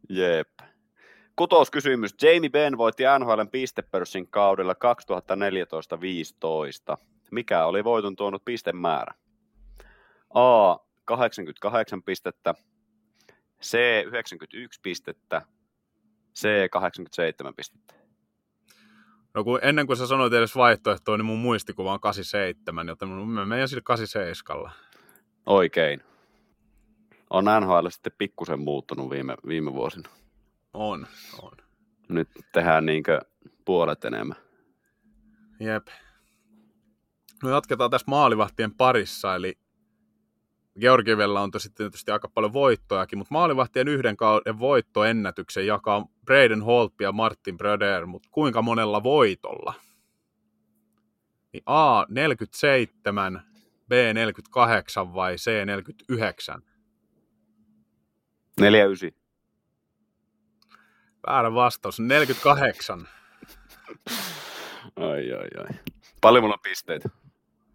[0.08, 0.48] Jep.
[1.42, 2.14] Kutoskysymys.
[2.22, 4.76] Jamie Benn voitti NHLn pistepörssin kaudella 2014-15.
[7.30, 9.14] Mikä oli voiton tuonut pistemäärä?
[10.34, 10.76] A.
[11.04, 12.54] 88 pistettä.
[13.62, 13.78] C.
[14.06, 15.42] 91 pistettä.
[16.34, 16.48] C.
[16.70, 17.94] 87 pistettä.
[19.34, 23.44] No kun ennen kuin sä sanoit edes vaihtoehtoa, niin mun muistikuva on 87, joten mä
[23.44, 24.72] menen sillä 87.
[25.46, 26.02] Oikein.
[27.30, 30.08] On NHL sitten pikkusen muuttunut viime, viime vuosina.
[30.74, 31.06] On,
[31.42, 31.52] on.
[32.08, 33.20] Nyt tehdään niinkö
[33.64, 34.36] puolet enemmän.
[35.60, 35.86] Jep.
[37.42, 39.58] No jatketaan tässä maalivahtien parissa, eli
[40.80, 47.04] Georgievella on tosi tietysti aika paljon voittojakin, mutta maalivahtien yhden kauden voittoennätyksen jakaa Braden Holtby
[47.04, 49.74] ja Martin Bröder, mutta kuinka monella voitolla?
[51.52, 53.42] Niin A 47,
[53.88, 56.62] B 48 vai C 49?
[58.60, 59.21] 49.
[61.26, 63.08] Väärä vastaus, 48.
[64.96, 65.78] Ai, ai, ai.
[66.20, 67.08] Paljon mulla on pisteitä?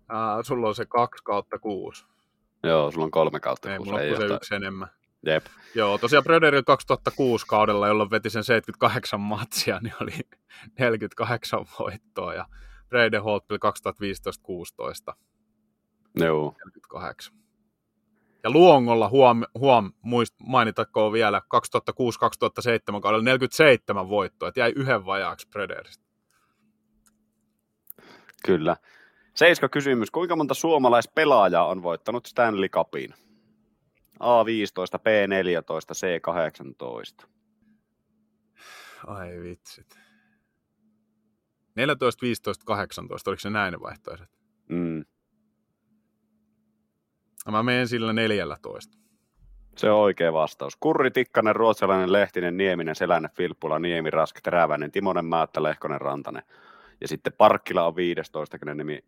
[0.10, 2.06] Ää, sulla on se 2 kautta 6.
[2.64, 3.72] Joo, sulla on kolme kautta.
[3.72, 4.88] Ei, kun mulla on ei se yksi enemmän.
[5.26, 5.46] Jep.
[5.76, 10.12] Joo, tosiaan Bröderillä 2006 kaudella, jolloin veti sen 78 matsia, niin oli
[10.80, 12.46] 48 voittoa ja
[12.90, 13.58] Braden Holtby
[15.12, 15.16] 2015-16
[16.16, 16.56] Joo.
[16.66, 17.34] 48.
[18.48, 21.42] Ja Luongolla huom, huom muist, mainitakoon vielä
[22.98, 26.06] 2006-2007 kaudella 47 voittoa, että jäi yhden vajaaksi Bröderistä.
[28.46, 28.78] Kyllä.
[29.34, 30.12] Seiska kysymys.
[30.12, 33.14] Kuinka monta suomalaispelaajaa on voittanut Stanley Cupin?
[34.14, 37.28] A15, B14, C18.
[39.08, 40.00] Ai vitsit.
[41.76, 44.30] 14, 15, 18, oliko se näin ne vaihtoehdot?
[44.70, 45.06] Mm.
[47.37, 48.98] No Mä menen sillä 14.
[49.78, 50.76] Se on oikea vastaus.
[50.80, 56.44] Kurri, Tikkanen, Ruotsalainen, Lehtinen, Nieminen, Selänne, Filppula, Niemi, Rask, Teräväinen, Timonen, Määttä, Lehkonen, Rantanen.
[57.02, 59.00] Ja sitten Parkkila on 15, kenen nimi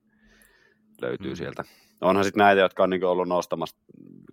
[1.02, 1.32] löytyy Mm.
[1.32, 1.36] mm.
[1.36, 1.64] sieltä.
[2.02, 3.78] Onhan sitten näitä, jotka on niinku ollut nostamassa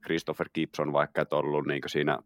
[0.05, 2.19] Christopher Gibson vaikka, on ollut niinku siinä.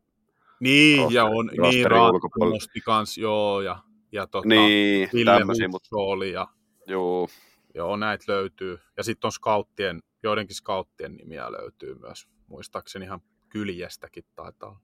[0.61, 3.79] Niin, Roster- ja on, niin nosti kans, joo, ja,
[4.13, 6.47] ja tota, niin, Ville tämmöisiä, mutta oli, ja
[6.87, 7.29] juu,
[7.75, 8.79] joo, näitä löytyy.
[8.97, 14.81] Ja sitten on scouttien, joidenkin scouttien nimiä löytyy myös, muistaakseni ihan kyljestäkin taitaa olla.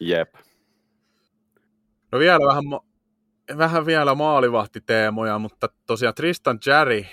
[0.00, 0.34] jep.
[2.12, 2.64] No vielä vähän,
[3.58, 7.04] vähän vielä maalivahtiteemoja, mutta tosiaan Tristan Jarry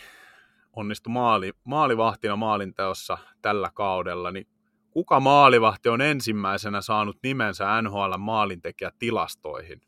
[0.74, 4.48] onnistui maali, maalivahtina maalinteossa tällä kaudella, niin
[4.92, 9.82] kuka maalivahti on ensimmäisenä saanut nimensä NHL maalintekijätilastoihin?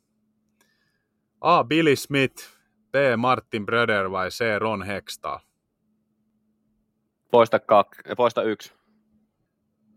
[1.42, 1.64] A.
[1.64, 2.44] Billy Smith,
[2.92, 2.96] B.
[3.18, 4.44] Martin Bröder vai C.
[4.60, 5.40] Ron Hextall?
[7.34, 8.74] Poista, kak, poista yksi.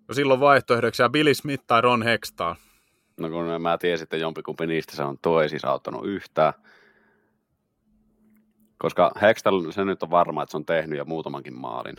[0.08, 2.54] No silloin vaihtoehdoksi ja Billy Smith tai Ron Hextall.
[3.20, 6.52] No kun mä tiesin, että jompikumpi niistä se on tuo ei siis auttanut yhtään.
[8.78, 11.96] Koska Hextall, se nyt on varma, että se on tehnyt jo muutamankin maalin.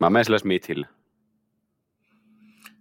[0.00, 0.86] Mä menen sille Smithille.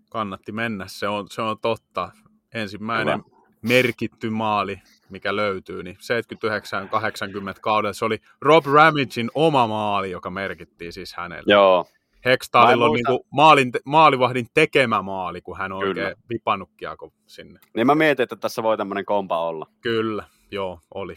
[0.09, 2.11] Kannatti mennä, se on, se on totta.
[2.53, 3.37] Ensimmäinen Hyvä.
[3.61, 4.81] merkitty maali,
[5.13, 11.53] mikä löytyy, niin 79-80 kaudella se oli Rob Ramagein oma maali, joka merkittiin siis hänelle.
[11.53, 11.85] Joo,
[12.25, 16.07] en on muista- niinku maalin, maalivahdin tekemä maali, kun hän on Kyllä.
[16.07, 17.59] oikein vipannut kiekko sinne.
[17.75, 19.67] niin mä mietin, että tässä voi tämmöinen kompa olla.
[19.81, 21.15] Kyllä, joo, oli.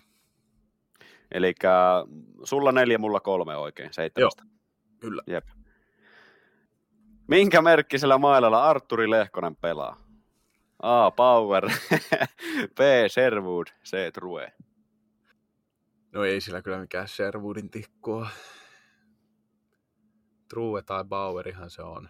[1.33, 1.55] Eli
[2.45, 4.43] sulla neljä, mulla kolme oikein, seitsemästä.
[5.01, 5.23] Kyllä.
[5.27, 5.45] Jep.
[7.29, 10.06] Minkä merkkisellä mailalla Arturi Lehkonen pelaa?
[10.83, 11.11] A.
[11.11, 11.71] Power.
[12.77, 12.81] B.
[13.09, 13.67] Sherwood.
[13.85, 14.13] C.
[14.13, 14.53] True.
[16.13, 18.29] No ei sillä kyllä mikään Sherwoodin tikkua.
[20.49, 22.09] True tai Bauerihan se on.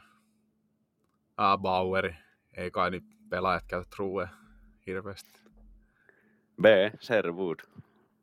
[1.36, 2.16] Ah, Baueri.
[2.56, 4.28] Ei kai nyt pelaajat käytä True
[4.86, 5.40] hirveästi.
[6.62, 6.64] B.
[7.00, 7.58] Sherwood.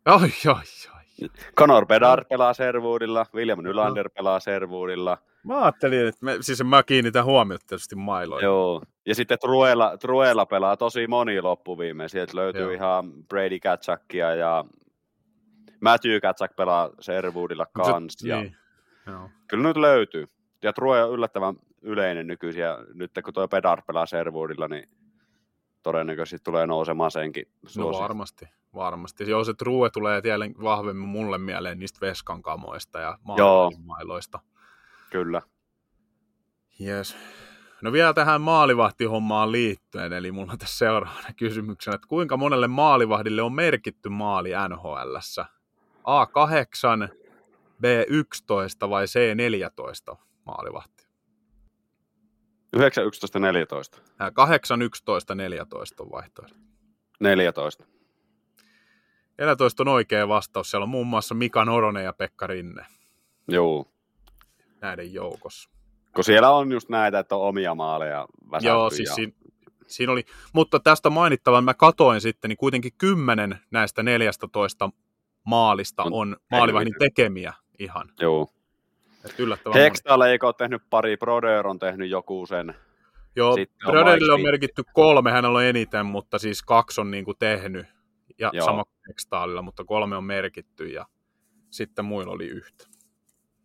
[0.05, 0.63] Oi, oi,
[0.95, 1.29] oi.
[1.59, 5.17] Conor Bedard pelaa Sherwoodilla, William Nylander pelaa Sherwoodilla.
[5.45, 8.45] Mä ajattelin, että me, siis mä kiinnitän huomiota tietysti mailoihin.
[8.45, 8.81] Joo.
[9.05, 12.07] Ja sitten Truella, Truella pelaa tosi moni loppuviime.
[12.07, 12.71] Sieltä löytyy Joo.
[12.71, 14.65] ihan Brady Katsakia ja
[15.81, 18.27] Matthew Katsak pelaa Sherwoodilla Mut se-.
[18.27, 18.55] Ja Niin.
[19.07, 19.29] Joo.
[19.47, 20.27] Kyllä nyt löytyy.
[20.63, 22.61] Ja True on yllättävän yleinen nykyisin.
[22.61, 24.89] Ja nyt kun tuo Bedard pelaa Sherwoodilla, niin
[25.83, 27.45] todennäköisesti tulee nousemaan senkin
[27.77, 29.29] No varmasti, varmasti.
[29.29, 33.71] Joo, se True tulee jälleen vahvemmin mulle mieleen niistä Veskan kamoista ja Joo.
[33.85, 34.39] mailoista.
[35.13, 35.41] Kyllä.
[36.81, 37.17] Yes.
[37.81, 43.41] No vielä tähän maalivahtihommaan liittyen, eli mulla on tässä seuraavana kysymyksenä, että kuinka monelle maalivahdille
[43.41, 45.45] on merkitty maali NHLssä?
[45.99, 47.17] A8,
[47.83, 51.07] B11 vai C14 maalivahti?
[52.73, 54.01] 9, 11, 14.
[54.19, 56.57] Ää, 8, 11, 14 on vaihtoehto.
[57.19, 57.85] 14.
[59.37, 60.71] 14 on oikea vastaus.
[60.71, 62.85] Siellä on muun muassa Mika Noronen ja Pekka Rinne
[63.47, 63.92] Joo.
[64.83, 65.69] Näiden joukossa.
[66.15, 68.27] Kun siellä on just näitä, että on omia maaleja.
[68.61, 69.15] Joo, siis ja...
[69.15, 69.33] siinä,
[69.87, 70.23] siinä oli,
[70.53, 74.89] mutta tästä mainittavan mä katoin sitten, niin kuitenkin kymmenen näistä 14
[75.43, 78.09] maalista On on maalivahdin tekemiä ihan.
[78.19, 78.47] Joo.
[79.25, 79.81] Et yllättävän
[80.29, 82.75] eikö ole tehnyt pari, Brodeur on tehnyt joku sen.
[83.35, 87.37] Joo, sitten on on merkitty kolme, hänellä on eniten, mutta siis kaksi on niin kuin
[87.37, 87.85] tehnyt.
[88.39, 88.65] Ja Joo.
[88.65, 91.05] sama kuin mutta kolme on merkitty ja
[91.69, 92.92] sitten muilla oli yhtä.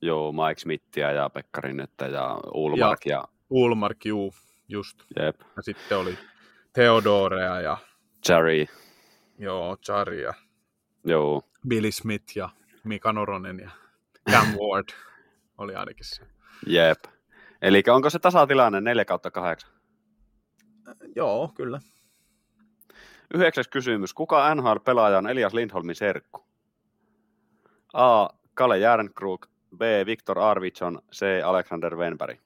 [0.02, 4.34] Joo, Mike Smithia ja Pekka Rinnettä ja Ulmark ja, ja Ulmark, juu,
[4.68, 5.02] just.
[5.16, 6.18] jep, Ja sitten oli
[6.72, 7.76] Theodorea ja
[8.28, 8.66] Jerry.
[9.38, 10.34] joo, Chari ja
[11.04, 12.48] Joo, Billy Smith ja
[12.84, 13.70] Mika Noronen ja
[14.30, 14.88] Cam Ward
[15.58, 16.22] oli ainakin se.
[16.66, 16.98] jep.
[17.62, 19.70] Eli onko se tasatilanne 4 kautta 8?
[21.16, 21.80] Joo, kyllä.
[23.34, 24.14] Yhdeksäs kysymys.
[24.14, 26.46] Kuka NHL-pelaaja on Elias Lindholmin serkku?
[27.92, 28.28] A.
[28.54, 29.46] Kalle Järnkrug.
[29.76, 29.80] B.
[30.06, 31.02] Viktor Arvidsson.
[31.12, 31.22] C.
[31.44, 32.38] Alexander Wenberg.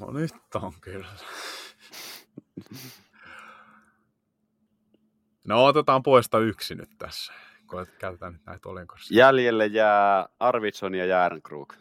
[0.00, 1.06] No nyt on kyllä.
[5.44, 7.32] No otetaan poista yksi nyt tässä,
[7.66, 9.18] kun käytetään nyt näitä olenkorsia.
[9.18, 11.74] Jäljelle jää Arvidsson ja Järnkrug.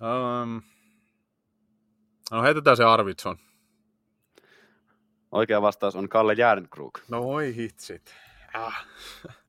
[0.00, 0.62] Um,
[2.30, 3.36] no heitetään se Arvidsson.
[5.32, 6.98] Oikea vastaus on Kalle Järnkrug.
[7.08, 8.14] No voi hitsit.
[8.56, 8.86] Äh.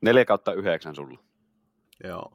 [0.00, 1.20] 4 kautta 9 sulla.
[2.04, 2.32] Joo.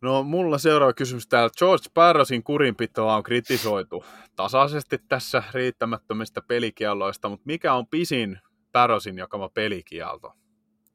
[0.00, 1.50] No mulla seuraava kysymys täällä.
[1.58, 4.04] George Barrosin kurinpitoa on kritisoitu
[4.36, 8.38] tasaisesti tässä riittämättömistä pelikielloista, mutta mikä on pisin
[8.72, 10.32] Barrosin jakama pelikielto?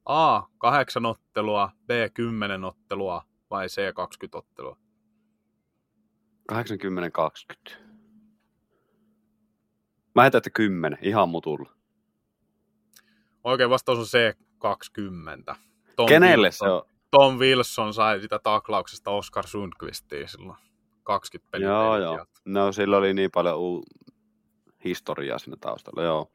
[0.04, 0.42] A.
[0.58, 1.90] 8 ottelua, B.
[2.14, 3.94] 10 ottelua vai C.
[3.94, 4.76] 20 ottelua?
[6.52, 6.56] 80-20.
[10.14, 11.70] Mä heitän, että 10, ihan mutulla.
[13.44, 14.38] Oikein vastaus on C.
[14.62, 15.56] 20.
[15.96, 16.82] Tom Kenelle Wilson, se on?
[17.10, 20.58] Tom Wilson sai sitä taklauksesta Oscar Sundqvistiin silloin
[21.02, 21.68] 20 peliä.
[21.68, 22.26] Joo, joo.
[22.44, 23.84] No sillä oli niin paljon u-
[24.84, 26.30] historiaa siinä taustalla, joo.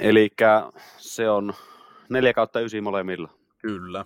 [0.00, 0.30] Eli
[0.98, 1.54] se on
[2.08, 3.28] 4 kautta 9 molemmilla.
[3.58, 4.04] Kyllä.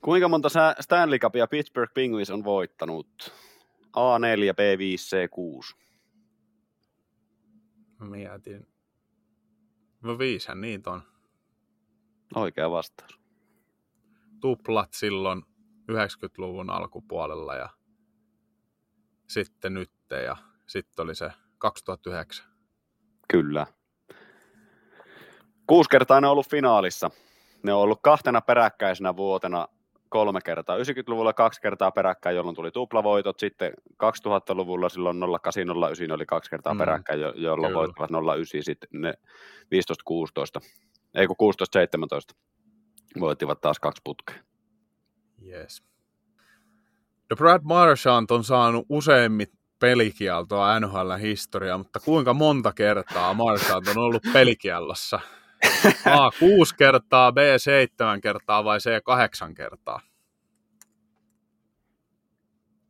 [0.00, 0.48] Kuinka monta
[0.80, 3.32] Stanley Cupia Pittsburgh Penguins on voittanut?
[3.96, 5.76] A4, B5, C6.
[7.98, 8.66] Mä mietin.
[10.02, 11.02] No viishän niitä on.
[12.34, 13.20] Oikea vastaus.
[14.40, 15.42] Tuplat silloin
[15.92, 17.68] 90-luvun alkupuolella ja
[19.28, 19.90] sitten nyt
[20.26, 20.36] ja
[20.66, 22.46] sitten oli se 2009.
[23.28, 23.66] Kyllä.
[25.66, 27.10] Kuusi kertaa ne on ollut finaalissa.
[27.62, 29.68] Ne on ollut kahtena peräkkäisenä vuotena
[30.08, 30.76] kolme kertaa.
[30.78, 33.40] 90-luvulla kaksi kertaa peräkkäin, jolloin tuli tuplavoitot.
[33.40, 33.72] Sitten
[34.04, 37.78] 2000-luvulla silloin 0809 oli kaksi kertaa Mm, peräkkäin, jo- jolloin kyllä.
[37.80, 38.62] voittivat 09.
[38.62, 39.14] Sitten ne
[39.70, 40.60] 15-16,
[41.14, 42.36] ei kun 16-17
[43.20, 44.36] voittivat taas kaksi putkea.
[45.46, 45.82] Yes.
[47.30, 49.46] No Brad Marchand on saanut useimmin
[49.78, 55.20] pelikieltoa NHL-historiaa, mutta kuinka monta kertaa Marchand on ollut pelikiellossa?
[56.10, 56.30] A.
[56.38, 57.36] 6 kertaa, B.
[57.58, 58.84] 7 kertaa vai C.
[59.04, 60.00] 8 kertaa?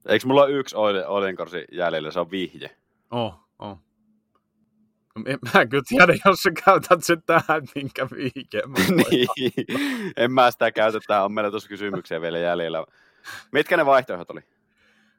[0.09, 0.77] Eikö mulla ole yksi
[1.07, 2.77] Oilenkorsi jäljellä, se on vihje.
[3.11, 3.79] Oh, oh.
[5.27, 8.63] En- Mä en kyllä tiedä, jos sä käytät sen tähän, minkä viike.
[8.97, 9.53] niin,
[10.17, 12.85] en mä sitä käytä, tää on meillä tuossa kysymyksiä vielä jäljellä.
[13.53, 14.41] Mitkä ne vaihtoehdot oli?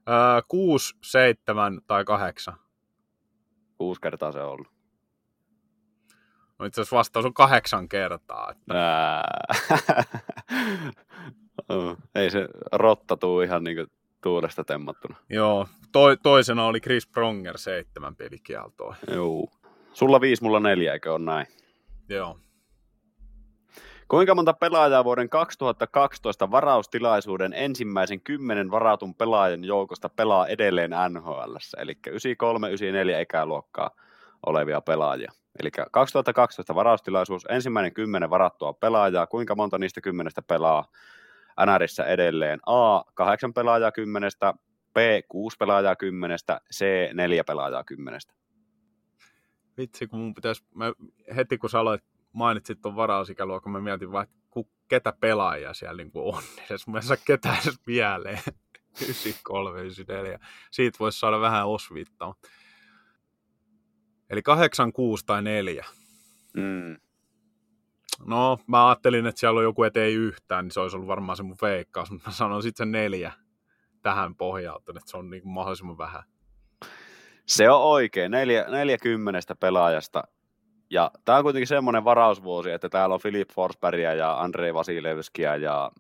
[0.10, 2.58] Öö, kuusi, seitsemän tai kahdeksan.
[3.78, 4.68] Kuusi kertaa se on ollut.
[6.60, 8.54] No itse asiassa vastaus on kahdeksan kertaa.
[8.70, 9.48] Ää.
[12.16, 13.86] Ei se rotta tuu ihan niinku
[14.22, 15.18] tuulesta temmattuna.
[15.30, 18.96] Joo, toi, toisena oli Chris Pronger seitsemän pelikieltoa.
[19.12, 19.48] Joo.
[19.94, 21.48] Sulla viisi, mulla neljä, eikö on näin?
[22.10, 22.40] Joo.
[24.08, 31.98] Kuinka monta pelaajaa vuoden 2012 varaustilaisuuden ensimmäisen kymmenen varatun pelaajan joukosta pelaa edelleen NHL, eli
[32.08, 33.92] 93, 94 ikäluokkaa
[34.46, 35.32] olevia pelaajia.
[35.60, 40.92] Eli 2012 varaustilaisuus, ensimmäinen kymmenen varattua pelaajaa, kuinka monta niistä kymmenestä pelaa
[41.66, 42.60] NRissä edelleen?
[42.66, 44.54] A, 8 pelaajaa kymmenestä,
[44.94, 44.98] B,
[45.28, 48.34] 6 pelaajaa kymmenestä, C, 4 pelaajaa kymmenestä.
[49.78, 50.94] Vitsi, kun mun pitäisi, mä,
[51.36, 52.04] heti kun sä aloit,
[52.34, 56.44] mainitsit tuon varausikäluokan, mä mietin vaan, ku, ketä pelaajia siellä niin on.
[56.70, 58.40] Edes mä en saa ketään edes mieleen.
[59.02, 60.40] 93, 94.
[60.72, 62.36] Siitä voisi saada vähän osviittaa.
[64.30, 65.86] Eli 8, 6 tai 4.
[66.54, 66.98] Mm.
[68.26, 71.38] No, mä ajattelin, että siellä on joku, et ei yhtään, niin se olisi ollut varmaan
[71.38, 73.32] se mun veikkaus, mutta mä sanon sitten sen neljä
[74.02, 76.24] tähän pohjautuun, että se on niin mahdollisimman vähän.
[77.46, 80.24] Se on oikein, neljä, 40 pelaajasta.
[80.90, 85.92] Ja tämä on kuitenkin semmoinen varausvuosi, että täällä on Filip Forsbergia ja Andrei Vasilevskia ja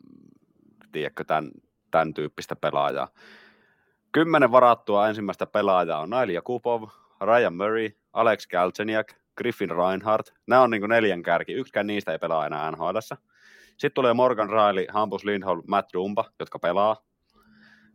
[0.91, 1.51] tiedätkö, tämän,
[1.91, 3.07] tämän tyyppistä pelaajaa.
[4.11, 6.83] Kymmenen varattua ensimmäistä pelaajaa on Nail Jakubov,
[7.21, 9.07] Ryan Murray, Alex Galchenyuk,
[9.37, 10.33] Griffin Reinhardt.
[10.47, 11.53] Nämä on niin neljän kärki.
[11.53, 12.97] Yksikään niistä ei pelaa enää nhl
[13.67, 16.97] Sitten tulee Morgan Riley, Hampus Lindholm, Matt Dumba, jotka pelaa.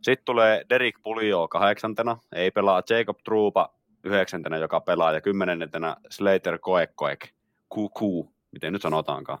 [0.01, 6.59] Sitten tulee Derek Pulio kahdeksantena, ei pelaa Jacob Truupa yhdeksäntenä, joka pelaa, ja kymmenentenä Slater
[6.59, 7.27] Koekkoek,
[7.75, 9.39] QQ, miten nyt sanotaankaan.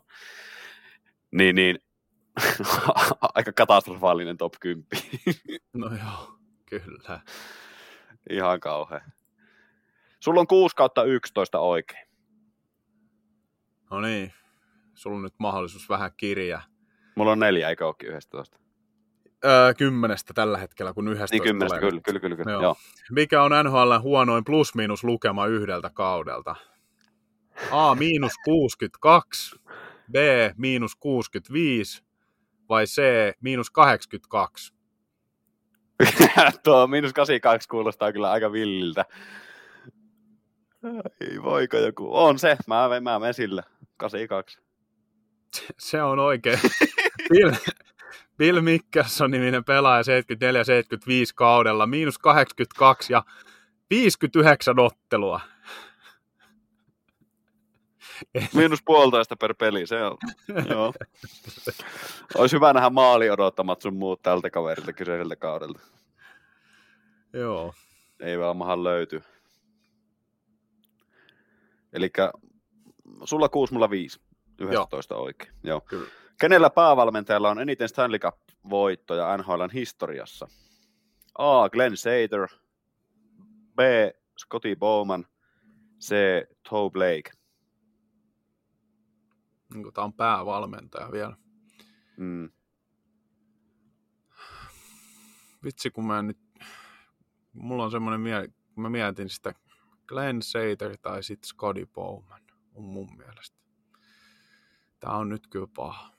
[1.31, 1.79] Niin, niin,
[3.35, 4.85] aika katastrofaalinen top 10.
[5.73, 7.19] No joo, kyllä.
[8.29, 9.01] Ihan kauhea.
[10.23, 12.07] Sulla on 6 kautta 11 oikein.
[13.91, 14.33] No niin,
[14.93, 16.63] sulla on nyt mahdollisuus vähän kirjaa.
[17.15, 18.59] Mulla on neljä, eikä olekin 11.
[19.45, 22.35] Öö, kymmenestä tällä hetkellä, kun yhdestä Niin kymmenestä, kyllä, kyllä, kyllä.
[22.35, 22.51] kyllä.
[22.51, 22.61] Joo.
[22.61, 22.75] Joo.
[23.11, 26.55] Mikä on NHL huonoin plus-miinus lukema yhdeltä kaudelta?
[27.71, 29.55] A, miinus 62,
[30.11, 30.15] B,
[30.57, 32.03] miinus 65
[32.69, 33.01] vai C,
[33.41, 34.73] miinus 82?
[36.63, 39.05] Tuo miinus 82 kuulostaa kyllä aika villiltä.
[41.21, 42.09] Ei voiko joku.
[42.11, 43.63] On se, mä, mä menen sillä.
[43.97, 44.59] 82.
[45.79, 46.59] Se on oikein.
[47.29, 47.51] Bill,
[48.37, 50.05] Bill Mickelson niminen pelaaja 74-75
[51.35, 53.23] kaudella, miinus 82 ja
[53.89, 55.39] 59 ottelua.
[58.55, 60.17] Miinus puolitoista per peli, se on.
[60.69, 60.93] Joo.
[62.35, 65.79] Olisi hyvä nähdä maali odottamat sun muut tältä kaverilta kyseiseltä kaudelta.
[67.33, 67.73] Joo.
[68.19, 69.23] Ei varmaan löyty.
[71.93, 72.09] Eli
[73.23, 74.21] sulla 6, mulla 5.
[74.59, 75.23] 11 Joo.
[75.23, 75.53] oikein.
[75.63, 75.81] Joo.
[75.81, 76.09] Kyllä.
[76.39, 80.47] Kenellä päävalmentajalla on eniten Stanley Cup-voittoja NHLn historiassa?
[81.37, 81.69] A.
[81.69, 82.47] Glenn Sater.
[83.75, 83.79] B.
[84.39, 85.25] Scotty Bowman.
[85.99, 86.15] C.
[86.69, 87.31] Toe Blake.
[89.73, 91.37] Niin Tämä on päävalmentaja vielä.
[92.17, 92.49] Mm.
[95.63, 96.37] Vitsi, kun mä nyt...
[97.53, 99.53] Mulla on semmoinen mieli, kun mä mietin sitä
[100.07, 102.41] Glenn Sater tai sitten Scotty Bowman
[102.75, 103.57] on mun mielestä.
[104.99, 106.09] Tää on nyt kyllä paha.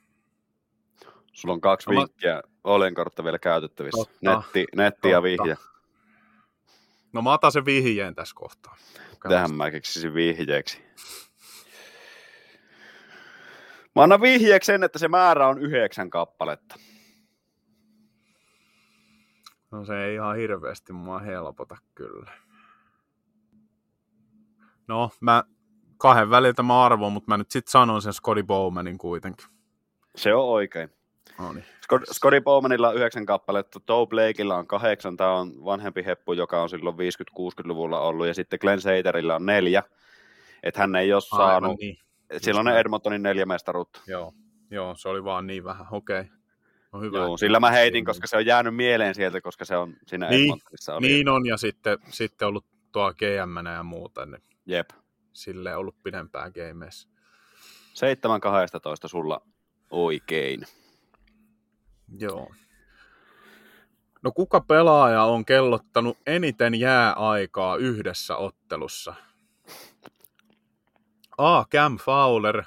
[1.33, 3.97] Sulla on kaksi No mä- vinkkiä Olenkortta vielä käytettävissä.
[3.97, 4.17] Totta.
[4.21, 5.23] Netti, netti ja Totta.
[5.43, 5.57] vihje.
[7.13, 8.75] No mä otan sen vihjeen tässä kohtaa.
[9.29, 10.81] Tähän mä keksisin vihjeeksi.
[13.95, 16.75] Mä annan vihjeeksi sen, että se määrä on yhdeksän kappaletta.
[19.71, 22.31] No se ei ihan hirveästi mua helpota kyllä.
[24.87, 25.43] No, mä
[25.97, 29.47] kahden väliltä mä arvoin, mutta mä nyt sit sanon sen Scotty Bowmanin kuitenkin.
[30.15, 30.89] Se on oikein.
[31.39, 31.65] No niin.
[31.65, 36.61] Scott- Scotty Bowmanilla on yhdeksän kappaletta, Toe Blakeilla on kahdeksan, tämä on vanhempi heppu, joka
[36.61, 39.83] on silloin 50-60-luvulla ollut, ja sitten Glenn Saterilla on neljä,
[40.63, 42.55] että hän ei ole saanut, Aivan niin.
[42.55, 44.01] on ne Edmontonin neljä mestaruutta.
[44.07, 44.33] Joo,
[44.71, 45.87] joo, se oli vaan niin vähän.
[45.91, 46.23] Okei.
[46.91, 47.17] No hyvä.
[47.17, 50.41] Joo, sillä mä heitin, koska se on jäänyt mieleen sieltä, koska se on siinä Niin,
[50.41, 50.95] Edmontonissa.
[50.95, 51.07] Oli.
[51.07, 54.89] Niin on, ja sitten, sitten ollut tuo gm ja muuta, niin Jep.
[55.33, 57.09] sille ollut pidempään gameissa.
[59.05, 59.41] 7-12 sulla
[59.91, 60.61] oikein.
[62.19, 62.51] Joo.
[64.23, 69.15] No kuka pelaaja on kellottanut eniten jääaikaa yhdessä ottelussa?
[71.37, 71.65] A.
[71.65, 72.63] Cam Fowler,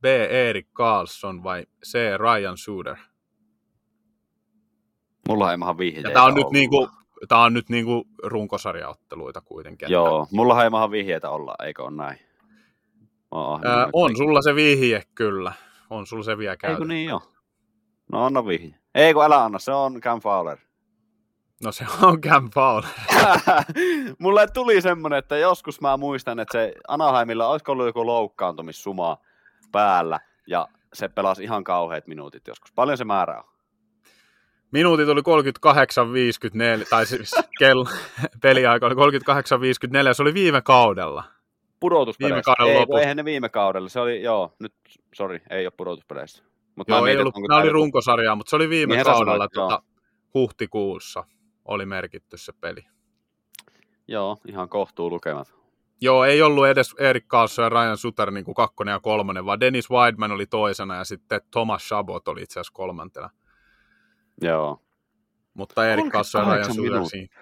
[0.00, 0.04] B.
[0.30, 1.98] Erik Karlsson vai C.
[2.16, 2.96] Ryan Suder?
[5.28, 6.52] Mulla ei maha vihjeitä Ja tää on nyt ollut.
[6.52, 6.88] niinku,
[7.28, 9.86] tää on nyt niinku runkosarjaotteluita kuitenkin.
[9.86, 12.18] että- Joo, mulla ei maha vihjeitä olla, eikö ole näin?
[13.34, 15.52] Ää, ahminen on sulla se vihje kyllä.
[15.90, 16.88] On sulla se vielä Eikö käytetty.
[16.88, 17.22] niin jo?
[18.12, 18.74] No anna vihje.
[18.94, 20.58] Ei kun älä anna, se on Cam Fowler.
[21.64, 22.90] No se on Cam Fowler.
[24.18, 29.18] Mulle tuli semmonen, että joskus mä muistan, että se Anaheimilla olisiko ollut joku loukkaantumissuma
[29.72, 32.72] päällä ja se pelasi ihan kauheat minuutit joskus.
[32.72, 33.44] Paljon se määrä on?
[34.70, 37.84] Minuutit oli 38.54, tai siis kello,
[38.42, 39.00] peliaika oli 38.54,
[40.12, 41.24] se oli viime kaudella.
[41.80, 42.34] Pudotuspeleissä.
[42.34, 43.00] Viime kauden ei, lopussa.
[43.00, 43.88] eihän ne viime kaudella.
[43.88, 44.74] Se oli, joo, nyt,
[45.14, 46.42] sorry, ei ole pudotuspeleissä.
[46.76, 49.52] Mut Joo, ei mietin, ollut, nämä oli runkosarjaa, mutta se oli viime Niin, kaudella, sanoit,
[49.52, 49.82] tuota,
[50.34, 51.24] huhtikuussa
[51.64, 52.86] oli merkitty se peli.
[54.08, 55.54] Joo, ihan kohtuu lukemat.
[56.00, 59.60] Joo, ei ollut edes Erik Karlsson ja Ryan Suter niin kuin kakkonen ja kolmonen, vaan
[59.60, 63.30] Dennis Wideman oli toisena ja sitten Thomas Chabot oli itse asiassa kolmantena.
[64.42, 64.82] Joo.
[65.54, 67.10] Mutta Erik Karlsson ja Ryan 38 Suter minuuttia.
[67.10, 67.34] siinä.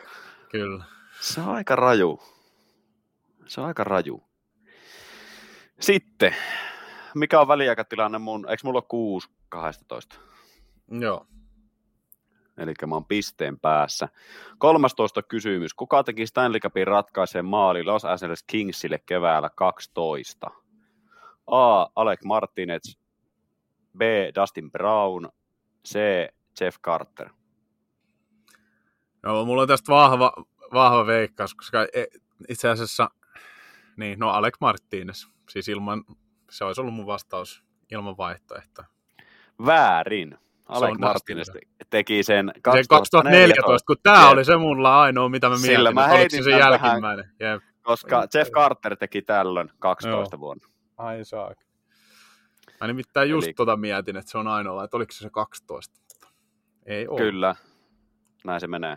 [0.51, 0.85] Kyllä.
[1.21, 2.23] Se on aika raju.
[3.47, 4.25] Se on aika raju.
[5.81, 6.35] Sitten,
[7.15, 10.17] mikä on väliaikatilanne mun, eikö mulla ole 6 12?
[11.01, 11.27] Joo.
[12.59, 14.09] Eli mä oon pisteen päässä.
[14.59, 15.75] 13 kysymys.
[15.75, 20.51] Kuka teki Stanley Cupin ratkaiseen maali Los Angeles Kingsille keväällä 12?
[21.47, 21.87] A.
[21.97, 22.97] Alec Martinez.
[23.99, 24.01] B.
[24.41, 25.29] Dustin Brown.
[25.89, 25.99] C.
[26.61, 27.29] Jeff Carter.
[29.23, 30.33] No, mulla on tästä vahva,
[30.73, 32.05] vahva veikkaus, koska e-
[32.49, 33.11] itse asiassa,
[33.97, 36.05] niin, no Alec Martinez, siis ilman,
[36.51, 38.85] se olisi ollut mun vastaus ilman vaihtoehtoa.
[39.67, 40.39] Väärin.
[40.67, 45.49] Alec Martinez te- teki sen Se 2014, 2014, kun tämä oli se mulla ainoa, mitä
[45.49, 47.31] mä Sillä mietin, mä heitin se jälkimmäinen.
[47.41, 47.63] Jep.
[47.83, 50.69] koska Jeff Carter teki tällöin 12 vuonna.
[50.97, 51.59] Ai saak.
[52.81, 56.06] Mä nimittäin just Eli- tota mietin, että se on ainoa, että oliko se se 12.
[56.87, 57.21] Ei ole.
[57.21, 57.55] Kyllä,
[58.45, 58.97] näin se menee.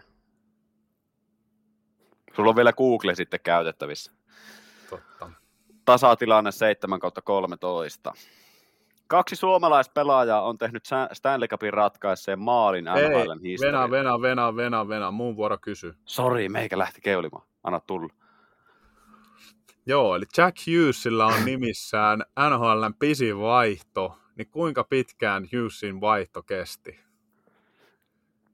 [2.36, 4.12] Sulla on vielä Google sitten käytettävissä.
[4.90, 5.32] Totta.
[5.86, 8.14] Tasatilanne 7 kautta 13.
[9.08, 10.84] Kaksi suomalaispelaajaa on tehnyt
[11.14, 13.92] Stanley Cupin ratkaiseen maalin NHLn Venä, historiaan.
[13.92, 15.12] venä, venä, venä, venä.
[15.12, 15.94] Muun vuoro kysy.
[16.06, 17.48] Sori, meikä lähti keulimaan.
[17.64, 18.14] Anna tulla.
[19.86, 27.00] Joo, eli Jack Hughesilla on nimissään NHLn pisin vaihto, niin kuinka pitkään Hughesin vaihto kesti?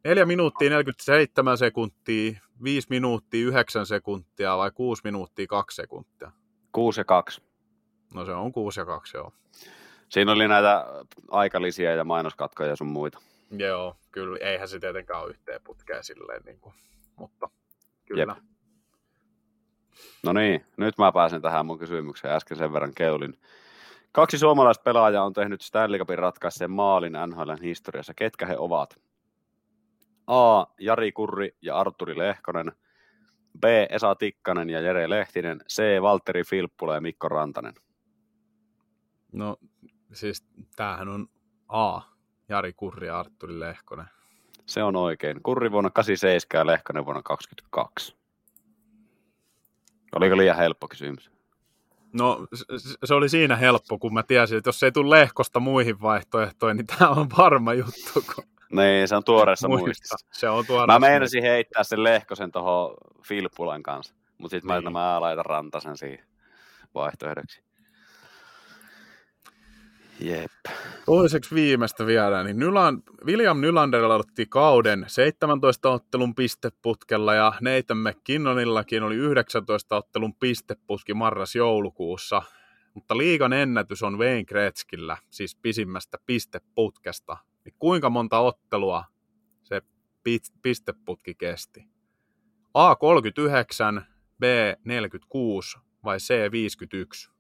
[0.05, 6.31] 4 minuuttia 47 sekuntia, 5 minuuttia 9 sekuntia vai 6 minuuttia 2 sekuntia?
[6.71, 7.41] 6 ja 2.
[8.13, 9.31] No se on 6 ja 2, joo.
[10.09, 10.85] Siinä oli näitä
[11.31, 13.19] aikalisia ja mainoskatkoja ja sun muita.
[13.51, 14.37] Joo, kyllä.
[14.41, 16.75] Eihän se tietenkään ole yhteen putkeen silleen, niin kuin,
[17.15, 17.49] mutta
[18.05, 18.21] kyllä.
[18.21, 18.43] Jep.
[20.23, 22.33] No niin, nyt mä pääsen tähän mun kysymykseen.
[22.33, 23.39] Äsken sen verran keulin.
[24.11, 28.13] Kaksi suomalaispelaajaa on tehnyt Stanley Cupin ratkaiseen maalin NHLn historiassa.
[28.13, 29.05] Ketkä he ovat?
[30.27, 30.65] A.
[30.79, 32.71] Jari Kurri ja Arturi Lehkonen.
[33.59, 33.63] B.
[33.89, 35.59] Esa Tikkanen ja Jere Lehtinen.
[35.69, 36.01] C.
[36.01, 37.73] Valtteri Filppula ja Mikko Rantanen.
[39.31, 39.57] No
[40.13, 40.45] siis
[40.75, 41.27] tämähän on
[41.67, 42.01] A.
[42.49, 44.05] Jari Kurri ja Artturi Lehkonen.
[44.65, 45.43] Se on oikein.
[45.43, 48.17] Kurri vuonna 87 ja Lehkonen vuonna 22.
[50.15, 51.31] Oliko liian helppo kysymys?
[52.13, 52.65] No se,
[53.03, 56.87] se oli siinä helppo, kun mä tiesin, että jos ei tule Lehkosta muihin vaihtoehtoihin, niin
[56.87, 58.23] tämä on varma juttu.
[58.35, 59.85] Kun Niin, se on tuoreessa muistaa.
[59.85, 60.15] muistissa.
[60.31, 60.87] Se on tuoda.
[60.93, 62.93] Mä meinasin heittää sen Lehkosen tuohon
[63.27, 64.93] Filppulan kanssa, mutta sitten mä, Niin.
[64.93, 66.25] mä laitan Rantasen siihen
[66.95, 67.65] vaihtoehdoksi.
[70.19, 70.51] Jep.
[71.05, 79.03] Toiseksi viimeistä vielä, niin Nyland, William Nylander aloitti kauden 17 ottelun pisteputkella ja Nathan McKinnonillakin
[79.03, 82.41] oli 19 ottelun pisteputki marras-joulukuussa.
[82.93, 87.37] Mutta liigan ennätys on Wayne Gretzkillä, siis pisimmästä pisteputkesta.
[87.65, 89.03] Niin kuinka monta ottelua
[89.63, 89.81] se
[90.61, 91.87] pisteputki kesti?
[92.73, 94.05] A 39,
[94.39, 94.43] B
[94.83, 97.31] 46 vai C 51?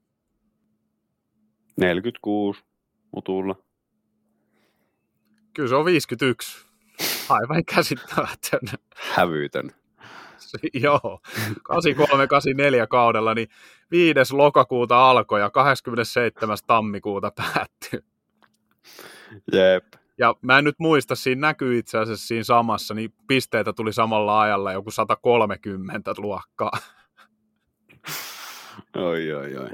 [1.77, 2.63] 46
[3.11, 3.55] mutulla.
[5.53, 6.65] Kyllä se on 51.
[7.29, 8.59] Aivan käsittämätön.
[8.95, 9.71] Hävytön.
[10.73, 11.21] Joo,
[11.59, 13.47] 83-84 kaudella, niin
[13.91, 14.33] 5.
[14.33, 16.57] lokakuuta alkoi ja 27.
[16.67, 17.99] tammikuuta päättyi.
[19.51, 20.04] Jep.
[20.17, 24.41] Ja mä en nyt muista, siinä näkyy itse asiassa siinä samassa, niin pisteitä tuli samalla
[24.41, 26.71] ajalla joku 130 luokkaa.
[28.95, 29.69] Oi, oi, oi.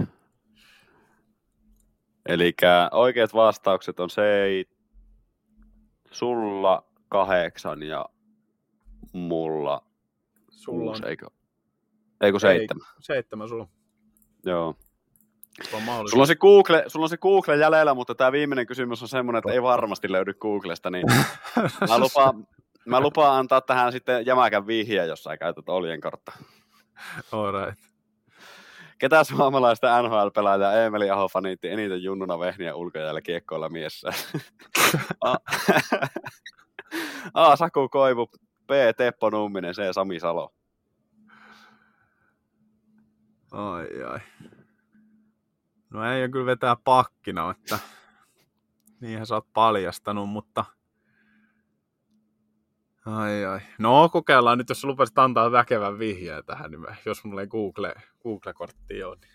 [2.25, 2.53] Eli
[2.91, 4.65] oikeat vastaukset on se, ei
[6.11, 8.05] sulla kahdeksan ja
[9.13, 9.85] mulla
[10.61, 11.25] Sulla on kuusi, eikö?
[12.21, 12.87] Eikö seitsemän?
[12.87, 13.67] Ei, seitsemän sulla.
[14.45, 14.75] Joo.
[15.74, 16.10] On.
[16.10, 19.39] Sulla on, se Google, sulla on se Google jäljellä, mutta tämä viimeinen kysymys on semmoinen,
[19.39, 21.06] että ei varmasti löydy Googlesta, niin
[21.89, 22.47] mä lupaan,
[22.86, 26.32] mä lupaan antaa tähän sitten jämäkän vihjeä, jos sä käytät oljenkortta.
[27.32, 27.91] Alright.
[28.97, 34.10] Ketä suomalaista NHL-pelaajaa Emeli Aho faniitti eniten junnuna vehniä ulkojäällä kiekkoilla miessä?
[35.22, 35.36] A.
[37.34, 37.56] A.
[37.56, 38.28] Saku Koivu,
[38.68, 38.72] B.
[38.97, 39.82] Teppo Numminen, C.
[39.91, 40.54] Sami Salo.
[43.52, 44.20] Ai ai.
[45.91, 47.79] No ei kyllä vetää pakkina, että
[48.99, 50.65] niinhän sä oot paljastanut, mutta
[53.05, 53.59] ai ai.
[53.77, 57.47] No kokeillaan nyt, jos sä lupasit antaa väkevän vihjeen tähän, niin mä, jos mulla ei
[57.47, 59.15] Google, Google-kortti ole.
[59.15, 59.31] Niin...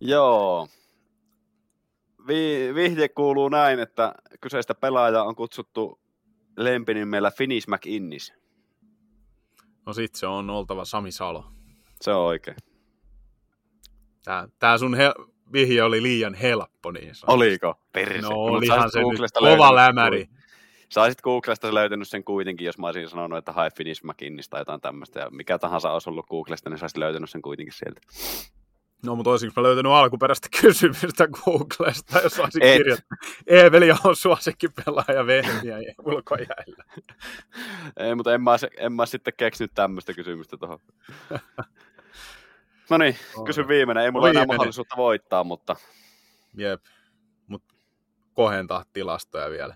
[0.00, 0.68] Joo.
[2.26, 6.00] Vi- vihje kuuluu näin, että kyseistä pelaajaa on kutsuttu
[6.56, 8.34] lempinimellä Finish McInnis.
[9.86, 11.44] No sit se on oltava Sami Salo.
[12.00, 12.56] Se on oikein.
[14.28, 15.12] Tää, tää sun he,
[15.52, 17.26] vihje oli liian helppo niin sanotusti.
[17.26, 17.74] Oliko?
[17.92, 18.20] Perse.
[18.20, 20.26] No olihan se nyt kova lämäri.
[20.88, 24.80] Saisit Googlesta löytänyt sen kuitenkin, jos mä olisin sanonut, että hae Finish McInnis tai jotain
[24.80, 25.20] tämmöistä.
[25.20, 28.00] Ja mikä tahansa olisi ollut Googlesta, niin saisit löytänyt sen kuitenkin sieltä.
[29.06, 32.76] No, mutta olisinko mä löytänyt alkuperäistä kysymystä Googlesta, jos olisin Et.
[32.76, 33.24] kirjoittanut.
[33.46, 36.84] Eeveli on suosikkipelaaja vehmiä ja ulkojäillä.
[38.00, 40.78] Ei, mutta en mä, en mä sitten keksinyt tämmöistä kysymystä tuohon.
[42.90, 44.04] No niin, kysy viimeinen.
[44.04, 44.42] Ei mulla viimeinen.
[44.42, 45.76] enää mahdollisuutta voittaa, mutta...
[46.56, 46.84] Jep,
[47.46, 47.74] mutta
[48.34, 49.74] kohentaa tilastoja vielä.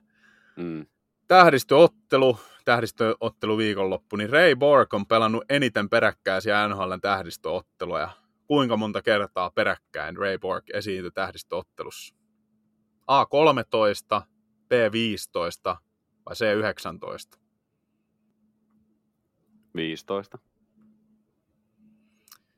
[0.56, 0.86] Mm.
[1.28, 8.08] Tähdistöottelu, tähdistöottelu viikonloppu, niin Ray Borg on pelannut eniten peräkkäisiä NHLn tähdistöotteluja.
[8.46, 12.14] Kuinka monta kertaa peräkkäin Ray Borg esiintyi tähdistöottelussa?
[13.02, 14.22] A13,
[14.72, 15.76] B15
[16.26, 17.38] vai C19?
[19.74, 20.38] 15.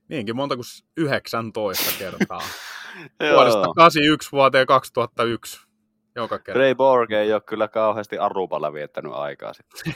[0.08, 0.64] Niinkin monta kuin
[0.96, 2.42] 19 kertaa.
[3.34, 5.66] Vuodesta 81 vuoteen 2001.
[6.14, 6.58] Joka kerta.
[6.58, 9.94] Ray Borg ei ole kyllä kauheasti Aruballa viettänyt aikaa sitten.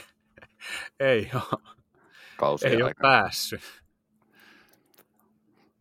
[0.99, 2.59] ei ole.
[2.63, 3.61] Ei ole päässyt.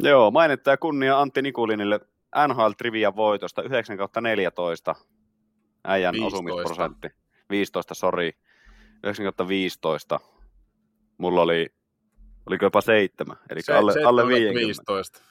[0.00, 2.00] Joo, mainittaa kunnia Antti Nikulinille
[2.48, 4.94] NHL Trivia voitosta 9 14.
[5.84, 6.36] Äijän 15.
[6.36, 7.08] osumisprosentti.
[7.50, 8.32] 15, sori.
[9.04, 10.20] 9 15.
[11.18, 11.77] Mulla oli
[12.48, 14.66] Oliko jopa seitsemän, eli Se, alle, alle 50.
[14.66, 15.22] 15.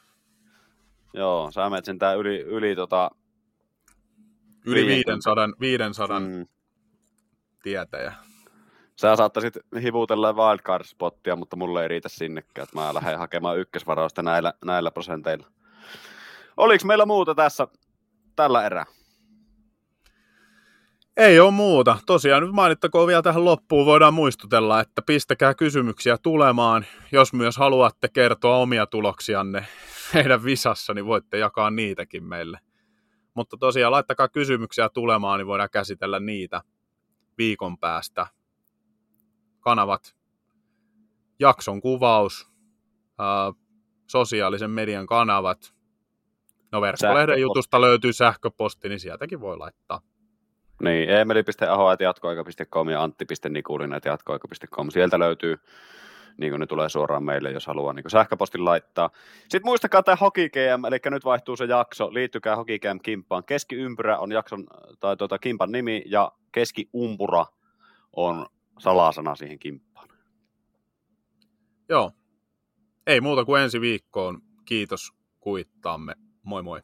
[1.13, 3.11] Joo, sä menet sen tää yli, yli tota...
[4.65, 6.47] Yli 500, 500 mm.
[7.63, 8.13] tietäjä.
[8.95, 14.53] Sä saattaisit hivutella wildcard-spottia, mutta mulle ei riitä sinnekään, että mä lähden hakemaan ykkösvarausta näillä,
[14.65, 15.47] näillä prosenteilla.
[16.57, 17.67] Oliko meillä muuta tässä
[18.35, 18.85] tällä erää?
[21.17, 21.97] Ei ole muuta.
[22.05, 26.85] Tosiaan nyt mainittakoon vielä tähän loppuun, voidaan muistutella, että pistäkää kysymyksiä tulemaan.
[27.11, 29.65] Jos myös haluatte kertoa omia tuloksianne
[30.13, 32.59] meidän visassa, niin voitte jakaa niitäkin meille.
[33.33, 36.61] Mutta tosiaan laittakaa kysymyksiä tulemaan, niin voidaan käsitellä niitä
[37.37, 38.27] viikon päästä.
[39.59, 40.15] Kanavat,
[41.39, 42.49] jakson kuvaus,
[43.19, 43.53] ää,
[44.07, 45.75] sosiaalisen median kanavat.
[46.71, 50.01] No verkkolehden jutusta löytyy sähköposti, niin sieltäkin voi laittaa.
[50.81, 54.89] Niin, emeli.aho.jatkoaika.com ja antti.nikulina.jatkoaika.com.
[54.91, 55.57] Sieltä löytyy,
[56.37, 59.09] niin kuin ne tulee suoraan meille, jos haluaa niin sähköpostin laittaa.
[59.39, 62.13] Sitten muistakaa tämä HokiGM, eli nyt vaihtuu se jakso.
[62.13, 63.43] Liittykää HokiGM Kimpaan.
[63.43, 64.67] Keskiympyrä on jakson,
[64.99, 67.45] tai tuota, Kimpan nimi, ja keskiumpura
[68.13, 68.45] on
[68.79, 70.07] salasana siihen Kimppaan.
[71.89, 72.11] Joo.
[73.07, 74.41] Ei muuta kuin ensi viikkoon.
[74.65, 76.13] Kiitos kuittaamme.
[76.43, 76.81] Moi moi.